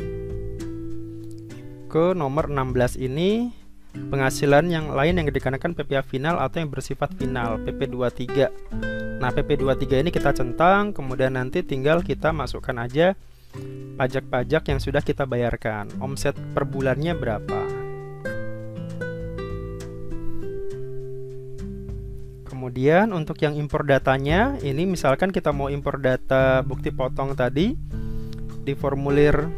Ke 1.90 2.14
nomor 2.14 2.46
16 2.46 3.02
ini 3.02 3.50
penghasilan 3.90 4.70
yang 4.70 4.92
lain 4.94 5.18
yang 5.18 5.26
dikenakan 5.28 5.74
PPA 5.74 6.02
final 6.06 6.38
atau 6.38 6.62
yang 6.62 6.70
bersifat 6.70 7.10
final 7.18 7.58
PP23 7.62 8.26
nah 9.20 9.28
PP23 9.28 10.06
ini 10.06 10.10
kita 10.10 10.32
centang 10.32 10.96
kemudian 10.96 11.36
nanti 11.36 11.60
tinggal 11.60 12.00
kita 12.00 12.32
masukkan 12.32 12.76
aja 12.80 13.18
pajak-pajak 14.00 14.62
yang 14.72 14.80
sudah 14.80 15.02
kita 15.04 15.28
bayarkan. 15.28 15.90
Omset 16.00 16.32
per 16.56 16.64
bulannya 16.64 17.12
berapa? 17.12 17.60
Kemudian 22.48 23.12
untuk 23.16 23.40
yang 23.40 23.56
impor 23.56 23.88
datanya 23.88 24.56
ini 24.60 24.84
misalkan 24.84 25.32
kita 25.32 25.52
mau 25.52 25.72
impor 25.72 26.00
data 26.00 26.60
bukti 26.60 26.92
potong 26.92 27.32
tadi 27.32 27.72
di 28.64 28.72
formulir 28.76 29.48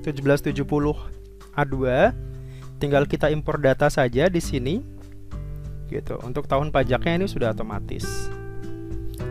1770 0.00 0.56
A2 1.52 1.76
tinggal 2.82 3.06
kita 3.06 3.30
impor 3.30 3.62
data 3.62 3.86
saja 3.86 4.26
di 4.26 4.42
sini 4.42 4.82
gitu. 5.86 6.18
Untuk 6.26 6.50
tahun 6.50 6.74
pajaknya 6.74 7.22
ini 7.22 7.26
sudah 7.30 7.54
otomatis. 7.54 8.02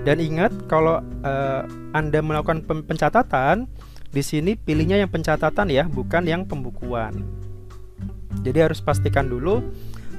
Dan 0.07 0.23
ingat 0.23 0.55
kalau 0.71 1.03
uh, 1.03 1.67
anda 1.91 2.23
melakukan 2.23 2.63
pencatatan 2.63 3.67
di 4.07 4.23
sini 4.23 4.55
pilihnya 4.55 5.03
yang 5.03 5.11
pencatatan 5.11 5.67
ya 5.67 5.83
bukan 5.91 6.23
yang 6.23 6.47
pembukuan. 6.47 7.27
Jadi 8.47 8.71
harus 8.71 8.79
pastikan 8.79 9.27
dulu 9.27 9.59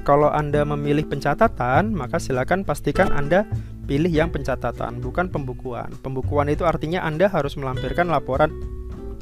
kalau 0.05 0.29
anda 0.29 0.61
memilih 0.61 1.09
pencatatan 1.09 1.89
maka 1.89 2.21
silakan 2.21 2.61
pastikan 2.61 3.09
anda 3.09 3.49
pilih 3.89 4.13
yang 4.13 4.29
pencatatan 4.29 5.01
bukan 5.01 5.27
pembukuan. 5.33 5.89
Pembukuan 6.05 6.47
itu 6.53 6.63
artinya 6.69 7.01
anda 7.01 7.25
harus 7.27 7.57
melampirkan 7.57 8.07
laporan 8.07 8.53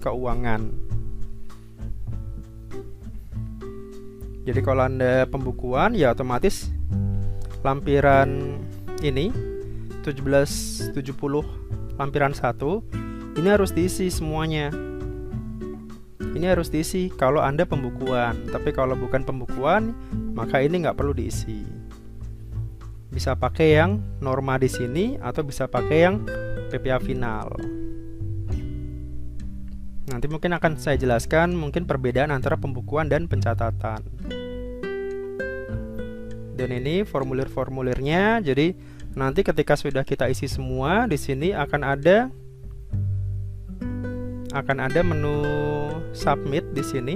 keuangan 0.03 0.90
Jadi 4.41 4.59
kalau 4.65 4.89
Anda 4.89 5.29
pembukuan 5.29 5.93
ya 5.93 6.17
otomatis 6.17 6.73
lampiran 7.61 8.57
ini 9.05 9.29
1770 10.01 10.97
lampiran 12.01 12.33
1 12.33 13.37
ini 13.37 13.47
harus 13.47 13.69
diisi 13.71 14.09
semuanya. 14.09 14.73
Ini 16.31 16.47
harus 16.57 16.71
diisi 16.71 17.11
kalau 17.13 17.43
Anda 17.43 17.67
pembukuan, 17.67 18.49
tapi 18.49 18.73
kalau 18.73 18.97
bukan 18.97 19.21
pembukuan 19.21 19.93
maka 20.33 20.63
ini 20.63 20.81
nggak 20.81 20.97
perlu 20.97 21.13
diisi. 21.13 21.61
Bisa 23.11 23.35
pakai 23.35 23.77
yang 23.77 23.99
norma 24.23 24.55
di 24.55 24.71
sini 24.71 25.19
atau 25.19 25.43
bisa 25.43 25.67
pakai 25.67 25.97
yang 26.01 26.23
PPA 26.71 26.97
final. 27.03 27.80
Nanti 30.11 30.27
mungkin 30.27 30.51
akan 30.51 30.75
saya 30.75 30.99
jelaskan 30.99 31.55
mungkin 31.55 31.87
perbedaan 31.87 32.35
antara 32.35 32.59
pembukuan 32.59 33.07
dan 33.07 33.31
pencatatan. 33.31 34.03
Dan 36.59 36.69
ini 36.75 37.07
formulir-formulirnya. 37.07 38.43
Jadi 38.43 38.75
nanti 39.15 39.41
ketika 39.47 39.79
sudah 39.79 40.03
kita 40.03 40.27
isi 40.27 40.51
semua 40.51 41.07
di 41.07 41.15
sini 41.15 41.55
akan 41.55 41.81
ada 41.87 42.27
akan 44.51 44.77
ada 44.83 44.99
menu 44.99 45.47
submit 46.11 46.67
di 46.75 46.83
sini. 46.83 47.15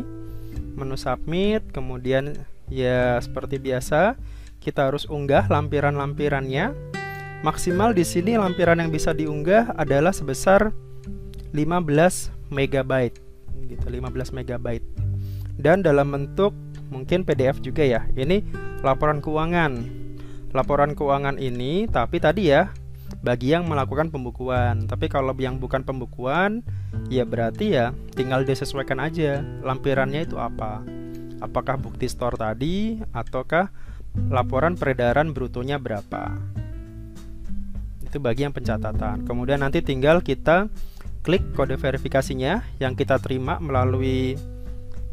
Menu 0.75 0.95
submit, 0.95 1.67
kemudian 1.75 2.31
ya 2.71 3.19
seperti 3.19 3.59
biasa 3.59 4.15
kita 4.63 4.87
harus 4.87 5.03
unggah 5.11 5.51
lampiran-lampirannya. 5.51 6.71
Maksimal 7.43 7.91
di 7.91 8.07
sini 8.07 8.39
lampiran 8.39 8.79
yang 8.79 8.89
bisa 8.89 9.11
diunggah 9.11 9.75
adalah 9.75 10.15
sebesar 10.15 10.71
15 11.53 12.34
megabyte 12.51 13.21
gitu 13.67 13.85
15 13.87 14.35
megabyte. 14.35 14.85
Dan 15.55 15.79
dalam 15.81 16.11
bentuk 16.11 16.51
mungkin 16.91 17.23
PDF 17.23 17.63
juga 17.63 17.83
ya 17.83 18.01
ini 18.19 18.43
laporan 18.83 19.23
keuangan. 19.23 20.03
Laporan 20.51 20.95
keuangan 20.95 21.39
ini 21.39 21.87
tapi 21.87 22.19
tadi 22.19 22.51
ya 22.51 22.71
bagi 23.23 23.55
yang 23.55 23.65
melakukan 23.65 24.11
pembukuan. 24.11 24.85
Tapi 24.85 25.07
kalau 25.07 25.33
yang 25.39 25.57
bukan 25.57 25.81
pembukuan 25.81 26.61
ya 27.07 27.23
berarti 27.23 27.75
ya 27.75 27.95
tinggal 28.13 28.43
disesuaikan 28.43 29.01
aja 29.01 29.41
lampirannya 29.63 30.27
itu 30.27 30.37
apa. 30.37 30.83
Apakah 31.43 31.75
bukti 31.79 32.07
store 32.07 32.39
tadi 32.39 32.99
ataukah 33.11 33.71
laporan 34.31 34.79
peredaran 34.79 35.35
brutonya 35.35 35.75
berapa. 35.79 36.39
Itu 38.05 38.23
bagi 38.23 38.47
yang 38.47 38.55
pencatatan. 38.55 39.27
Kemudian 39.27 39.59
nanti 39.59 39.83
tinggal 39.83 40.23
kita 40.23 40.71
klik 41.25 41.41
kode 41.57 41.73
verifikasinya 41.81 42.61
yang 42.77 42.93
kita 42.93 43.17
terima 43.17 43.57
melalui 43.57 44.37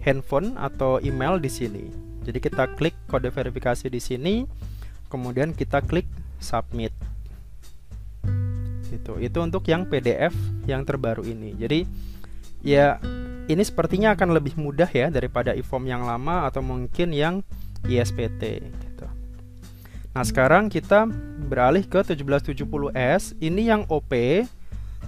handphone 0.05 0.53
atau 0.61 1.01
email 1.01 1.41
di 1.41 1.49
sini. 1.49 1.89
Jadi 2.29 2.37
kita 2.37 2.69
klik 2.77 2.93
kode 3.09 3.33
verifikasi 3.33 3.89
di 3.89 3.97
sini, 3.97 4.35
kemudian 5.09 5.57
kita 5.57 5.81
klik 5.81 6.05
submit. 6.37 6.93
Itu 8.93 9.17
itu 9.17 9.39
untuk 9.41 9.65
yang 9.73 9.89
PDF 9.89 10.37
yang 10.69 10.85
terbaru 10.85 11.25
ini. 11.25 11.57
Jadi 11.57 11.89
ya 12.61 13.01
ini 13.49 13.65
sepertinya 13.65 14.13
akan 14.13 14.37
lebih 14.37 14.55
mudah 14.61 14.93
ya 14.93 15.09
daripada 15.09 15.57
e-form 15.57 15.89
yang 15.89 16.05
lama 16.05 16.45
atau 16.45 16.61
mungkin 16.61 17.11
yang 17.17 17.41
ISPT 17.89 18.63
gitu. 18.63 19.07
Nah, 20.13 20.23
sekarang 20.29 20.69
kita 20.69 21.09
beralih 21.49 21.89
ke 21.89 22.05
1770S. 22.05 23.35
Ini 23.41 23.63
yang 23.75 23.83
OP 23.89 24.13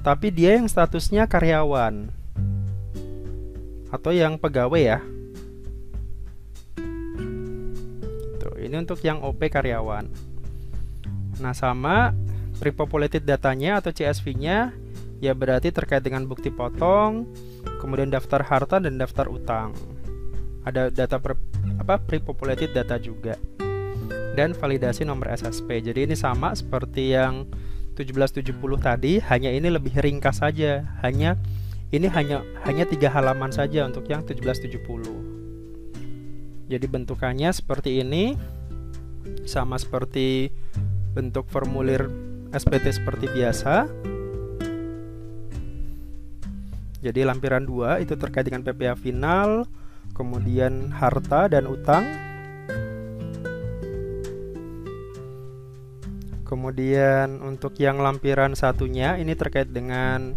tapi 0.05 0.29
dia 0.29 0.61
yang 0.61 0.69
statusnya 0.69 1.25
karyawan 1.25 2.13
atau 3.89 4.13
yang 4.13 4.37
pegawai 4.37 4.77
ya. 4.77 4.99
Tuh, 8.37 8.55
ini 8.61 8.77
untuk 8.77 9.01
yang 9.01 9.25
OP 9.25 9.41
karyawan. 9.49 10.05
Nah, 11.41 11.57
sama 11.57 12.13
prepopulated 12.61 13.25
datanya 13.25 13.81
atau 13.81 13.97
CSV-nya 13.97 14.77
ya 15.25 15.33
berarti 15.33 15.73
terkait 15.73 16.05
dengan 16.05 16.29
bukti 16.29 16.53
potong, 16.53 17.25
kemudian 17.81 18.13
daftar 18.13 18.45
harta 18.45 18.77
dan 18.77 19.01
daftar 19.01 19.25
utang. 19.33 19.73
Ada 20.69 20.93
data 20.93 21.17
pre, 21.17 21.33
apa 21.81 21.97
prepopulated 21.97 22.77
data 22.77 23.01
juga. 23.01 23.41
Dan 24.37 24.53
validasi 24.53 25.09
nomor 25.09 25.33
SSP. 25.33 25.81
Jadi 25.81 26.13
ini 26.13 26.17
sama 26.19 26.53
seperti 26.53 27.15
yang 27.15 27.49
1770 27.95 28.51
tadi 28.83 29.23
hanya 29.23 29.51
ini 29.55 29.71
lebih 29.71 29.95
ringkas 29.99 30.43
saja. 30.43 30.83
Hanya 31.01 31.39
ini 31.95 32.11
hanya 32.11 32.43
hanya 32.67 32.85
tiga 32.85 33.09
halaman 33.09 33.55
saja 33.55 33.87
untuk 33.87 34.11
yang 34.11 34.27
1770 34.27 35.35
jadi 36.65 36.87
bentukannya 36.89 37.53
seperti 37.53 38.01
ini 38.01 38.41
sama 39.45 39.77
seperti 39.77 40.49
bentuk 41.13 41.45
formulir 41.53 42.09
SPT 42.57 42.89
seperti 42.89 43.29
biasa. 43.29 43.85
Jadi 47.05 47.21
lampiran 47.21 47.69
2 47.69 48.01
itu 48.01 48.17
terkait 48.17 48.49
dengan 48.49 48.65
PPA 48.65 48.97
final 48.97 49.69
kemudian 50.17 50.89
harta 50.89 51.53
dan 51.53 51.69
utang 51.69 52.09
Kemudian 56.45 57.41
untuk 57.41 57.77
yang 57.81 57.99
lampiran 57.99 58.53
satunya 58.53 59.17
ini 59.17 59.33
terkait 59.33 59.73
dengan 59.73 60.37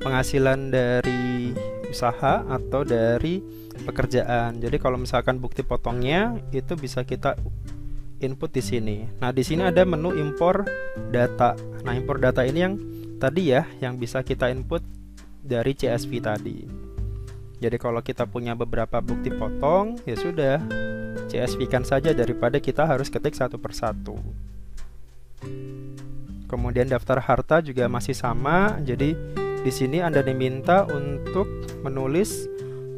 penghasilan 0.00 0.68
dari 0.68 1.56
usaha 1.88 2.44
atau 2.44 2.84
dari 2.84 3.40
pekerjaan. 3.88 4.60
Jadi 4.60 4.76
kalau 4.76 5.00
misalkan 5.00 5.40
bukti 5.40 5.64
potongnya 5.64 6.36
itu 6.52 6.76
bisa 6.76 7.02
kita 7.08 7.40
input 8.20 8.50
di 8.52 8.62
sini. 8.62 8.96
Nah, 9.22 9.30
di 9.32 9.40
sini 9.46 9.64
ada 9.64 9.86
menu 9.88 10.12
impor 10.12 10.66
data. 11.08 11.56
Nah, 11.86 11.94
impor 11.96 12.20
data 12.20 12.44
ini 12.44 12.60
yang 12.60 12.74
tadi 13.16 13.54
ya 13.54 13.64
yang 13.80 13.96
bisa 13.96 14.20
kita 14.20 14.50
input 14.52 14.84
dari 15.40 15.72
CSV 15.72 16.12
tadi. 16.20 16.58
Jadi 17.58 17.76
kalau 17.80 17.98
kita 18.04 18.28
punya 18.28 18.54
beberapa 18.54 19.02
bukti 19.02 19.34
potong, 19.34 19.98
ya 20.06 20.14
sudah 20.14 20.62
CSV-kan 21.26 21.82
saja 21.82 22.14
daripada 22.14 22.62
kita 22.62 22.86
harus 22.86 23.10
ketik 23.10 23.34
satu 23.34 23.58
persatu. 23.58 24.14
Kemudian 26.48 26.88
daftar 26.88 27.20
harta 27.20 27.60
juga 27.60 27.86
masih 27.92 28.16
sama. 28.16 28.80
Jadi 28.80 29.12
di 29.60 29.72
sini 29.74 30.00
Anda 30.00 30.24
diminta 30.24 30.88
untuk 30.88 31.44
menulis 31.84 32.48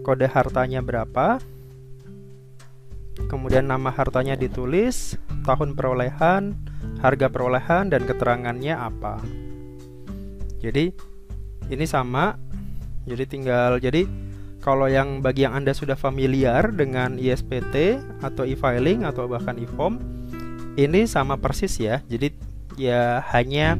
kode 0.06 0.30
hartanya 0.30 0.78
berapa. 0.80 1.42
Kemudian 3.26 3.68
nama 3.68 3.90
hartanya 3.90 4.38
ditulis, 4.38 5.18
tahun 5.42 5.74
perolehan, 5.74 6.56
harga 7.02 7.26
perolehan 7.26 7.90
dan 7.90 8.06
keterangannya 8.06 8.74
apa. 8.74 9.18
Jadi 10.62 10.94
ini 11.70 11.84
sama. 11.90 12.38
Jadi 13.08 13.24
tinggal 13.26 13.80
jadi 13.82 14.06
kalau 14.60 14.86
yang 14.86 15.24
bagi 15.24 15.48
yang 15.48 15.56
Anda 15.56 15.72
sudah 15.72 15.96
familiar 15.96 16.68
dengan 16.70 17.16
ISPT 17.16 17.96
atau 18.20 18.44
e-filing 18.44 19.08
atau 19.08 19.24
bahkan 19.24 19.56
e-form 19.56 20.19
ini 20.80 21.04
sama 21.04 21.36
persis 21.36 21.76
ya. 21.76 22.00
Jadi 22.08 22.32
ya 22.80 23.20
hanya 23.36 23.76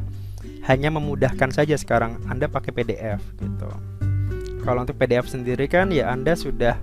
hanya 0.69 0.89
memudahkan 0.93 1.49
saja 1.49 1.73
sekarang 1.73 2.21
Anda 2.29 2.45
pakai 2.45 2.69
PDF 2.69 3.21
gitu. 3.41 3.69
Kalau 4.61 4.85
untuk 4.85 4.97
PDF 5.01 5.25
sendiri 5.25 5.65
kan 5.65 5.89
ya 5.89 6.13
Anda 6.13 6.37
sudah 6.37 6.77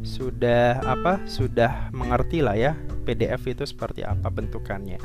sudah 0.00 0.80
apa? 0.88 1.20
Sudah 1.28 1.92
mengerti 1.92 2.40
lah 2.40 2.56
ya 2.56 2.72
PDF 3.04 3.44
itu 3.44 3.64
seperti 3.68 4.00
apa 4.00 4.32
bentukannya. 4.32 5.00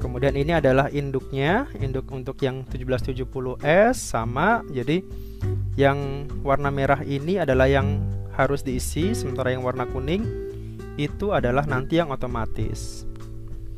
Kemudian 0.00 0.32
ini 0.32 0.56
adalah 0.56 0.88
induknya, 0.88 1.68
induk 1.76 2.08
untuk 2.08 2.40
yang 2.40 2.64
1770S 2.72 4.00
sama. 4.00 4.64
Jadi 4.72 5.04
yang 5.76 6.24
warna 6.40 6.72
merah 6.72 7.04
ini 7.04 7.36
adalah 7.36 7.68
yang 7.68 8.00
harus 8.32 8.64
diisi, 8.64 9.12
sementara 9.12 9.52
yang 9.52 9.60
warna 9.60 9.84
kuning 9.84 10.24
itu 10.96 11.36
adalah 11.36 11.68
nanti 11.68 12.00
yang 12.00 12.08
otomatis. 12.08 13.09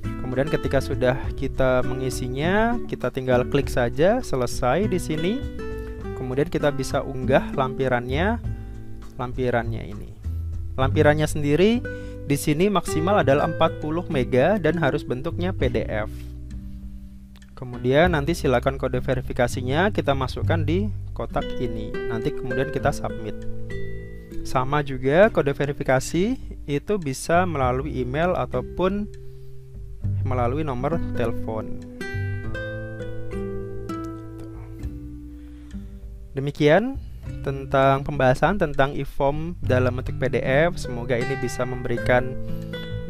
Kemudian 0.02 0.48
ketika 0.48 0.80
sudah 0.80 1.18
kita 1.36 1.84
mengisinya, 1.84 2.78
kita 2.88 3.12
tinggal 3.12 3.44
klik 3.46 3.68
saja 3.68 4.22
selesai 4.22 4.88
di 4.88 4.96
sini. 4.96 5.34
Kemudian 6.16 6.48
kita 6.48 6.70
bisa 6.70 7.02
unggah 7.02 7.52
lampirannya, 7.52 8.38
lampirannya 9.18 9.82
ini. 9.84 10.10
Lampirannya 10.78 11.28
sendiri 11.28 11.84
di 12.22 12.36
sini 12.38 12.70
maksimal 12.70 13.20
adalah 13.20 13.50
40 13.50 14.08
mega 14.08 14.56
dan 14.56 14.78
harus 14.78 15.02
bentuknya 15.02 15.50
PDF. 15.52 16.08
Kemudian 17.62 18.16
nanti 18.18 18.34
silakan 18.34 18.74
kode 18.74 18.98
verifikasinya 18.98 19.94
kita 19.94 20.16
masukkan 20.18 20.66
di 20.66 20.90
kotak 21.14 21.46
ini. 21.62 21.94
Nanti 22.10 22.34
kemudian 22.34 22.74
kita 22.74 22.90
submit. 22.90 23.38
Sama 24.42 24.82
juga 24.82 25.30
kode 25.30 25.54
verifikasi 25.54 26.34
itu 26.66 26.94
bisa 26.98 27.46
melalui 27.46 28.02
email 28.02 28.34
ataupun 28.34 29.06
melalui 30.22 30.62
nomor 30.62 30.98
telepon. 31.18 31.80
Demikian 36.32 36.96
tentang 37.44 38.02
pembahasan 38.02 38.56
tentang 38.56 38.96
e-form 38.96 39.54
dalam 39.60 40.00
bentuk 40.00 40.16
PDF. 40.16 40.74
Semoga 40.80 41.18
ini 41.18 41.36
bisa 41.38 41.62
memberikan 41.68 42.32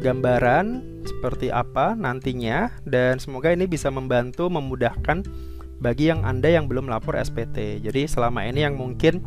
gambaran 0.03 0.83
seperti 1.07 1.47
apa 1.47 1.95
nantinya 1.95 2.67
dan 2.83 3.19
semoga 3.19 3.51
ini 3.55 3.63
bisa 3.67 3.87
membantu 3.87 4.51
memudahkan 4.51 5.23
bagi 5.79 6.11
yang 6.11 6.27
Anda 6.27 6.51
yang 6.51 6.67
belum 6.67 6.91
lapor 6.91 7.15
SPT. 7.15 7.79
Jadi 7.83 8.07
selama 8.07 8.43
ini 8.43 8.67
yang 8.67 8.75
mungkin 8.75 9.23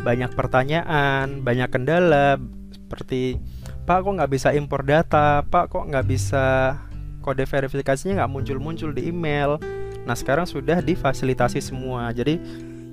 banyak 0.00 0.32
pertanyaan, 0.34 1.42
banyak 1.42 1.68
kendala 1.70 2.38
seperti 2.70 3.38
Pak 3.86 4.06
kok 4.06 4.14
nggak 4.22 4.30
bisa 4.30 4.48
impor 4.54 4.86
data, 4.86 5.42
Pak 5.46 5.70
kok 5.70 5.86
nggak 5.90 6.06
bisa 6.06 6.78
kode 7.20 7.44
verifikasinya 7.44 8.24
nggak 8.24 8.32
muncul-muncul 8.32 8.90
di 8.90 9.12
email. 9.12 9.60
Nah 10.08 10.16
sekarang 10.16 10.48
sudah 10.48 10.80
difasilitasi 10.80 11.60
semua. 11.60 12.08
Jadi 12.10 12.40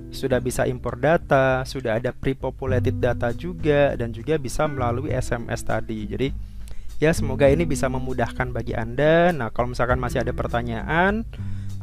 sudah 0.08 0.40
bisa 0.40 0.64
impor 0.64 0.96
data, 0.96 1.64
sudah 1.68 2.00
ada 2.00 2.16
pre-populated 2.16 2.96
data 2.96 3.28
juga 3.32 3.92
dan 3.96 4.12
juga 4.12 4.40
bisa 4.40 4.64
melalui 4.64 5.12
SMS 5.12 5.60
tadi. 5.64 6.08
Jadi 6.08 6.28
ya 6.98 7.12
semoga 7.12 7.48
ini 7.48 7.68
bisa 7.68 7.86
memudahkan 7.88 8.48
bagi 8.52 8.72
Anda. 8.72 9.30
Nah, 9.32 9.52
kalau 9.52 9.72
misalkan 9.72 10.00
masih 10.00 10.24
ada 10.24 10.32
pertanyaan, 10.32 11.28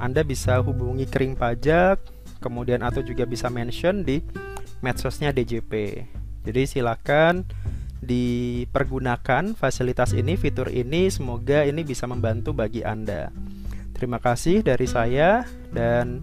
Anda 0.02 0.26
bisa 0.26 0.60
hubungi 0.60 1.06
Kering 1.06 1.38
Pajak, 1.38 2.02
kemudian 2.42 2.82
atau 2.82 3.06
juga 3.06 3.24
bisa 3.30 3.48
mention 3.48 4.02
di 4.02 4.26
medsosnya 4.82 5.30
DJP. 5.32 6.04
Jadi 6.46 6.62
silakan 6.70 7.46
dipergunakan 8.06 9.58
fasilitas 9.58 10.14
ini, 10.14 10.38
fitur 10.38 10.70
ini, 10.70 11.10
semoga 11.10 11.66
ini 11.66 11.82
bisa 11.82 12.06
membantu 12.06 12.54
bagi 12.54 12.86
Anda. 12.86 13.34
Terima 13.98 14.22
kasih 14.22 14.62
dari 14.62 14.86
saya 14.86 15.44
dan 15.74 16.22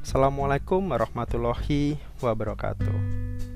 Assalamualaikum 0.00 0.88
warahmatullahi 0.88 2.00
wabarakatuh. 2.24 3.47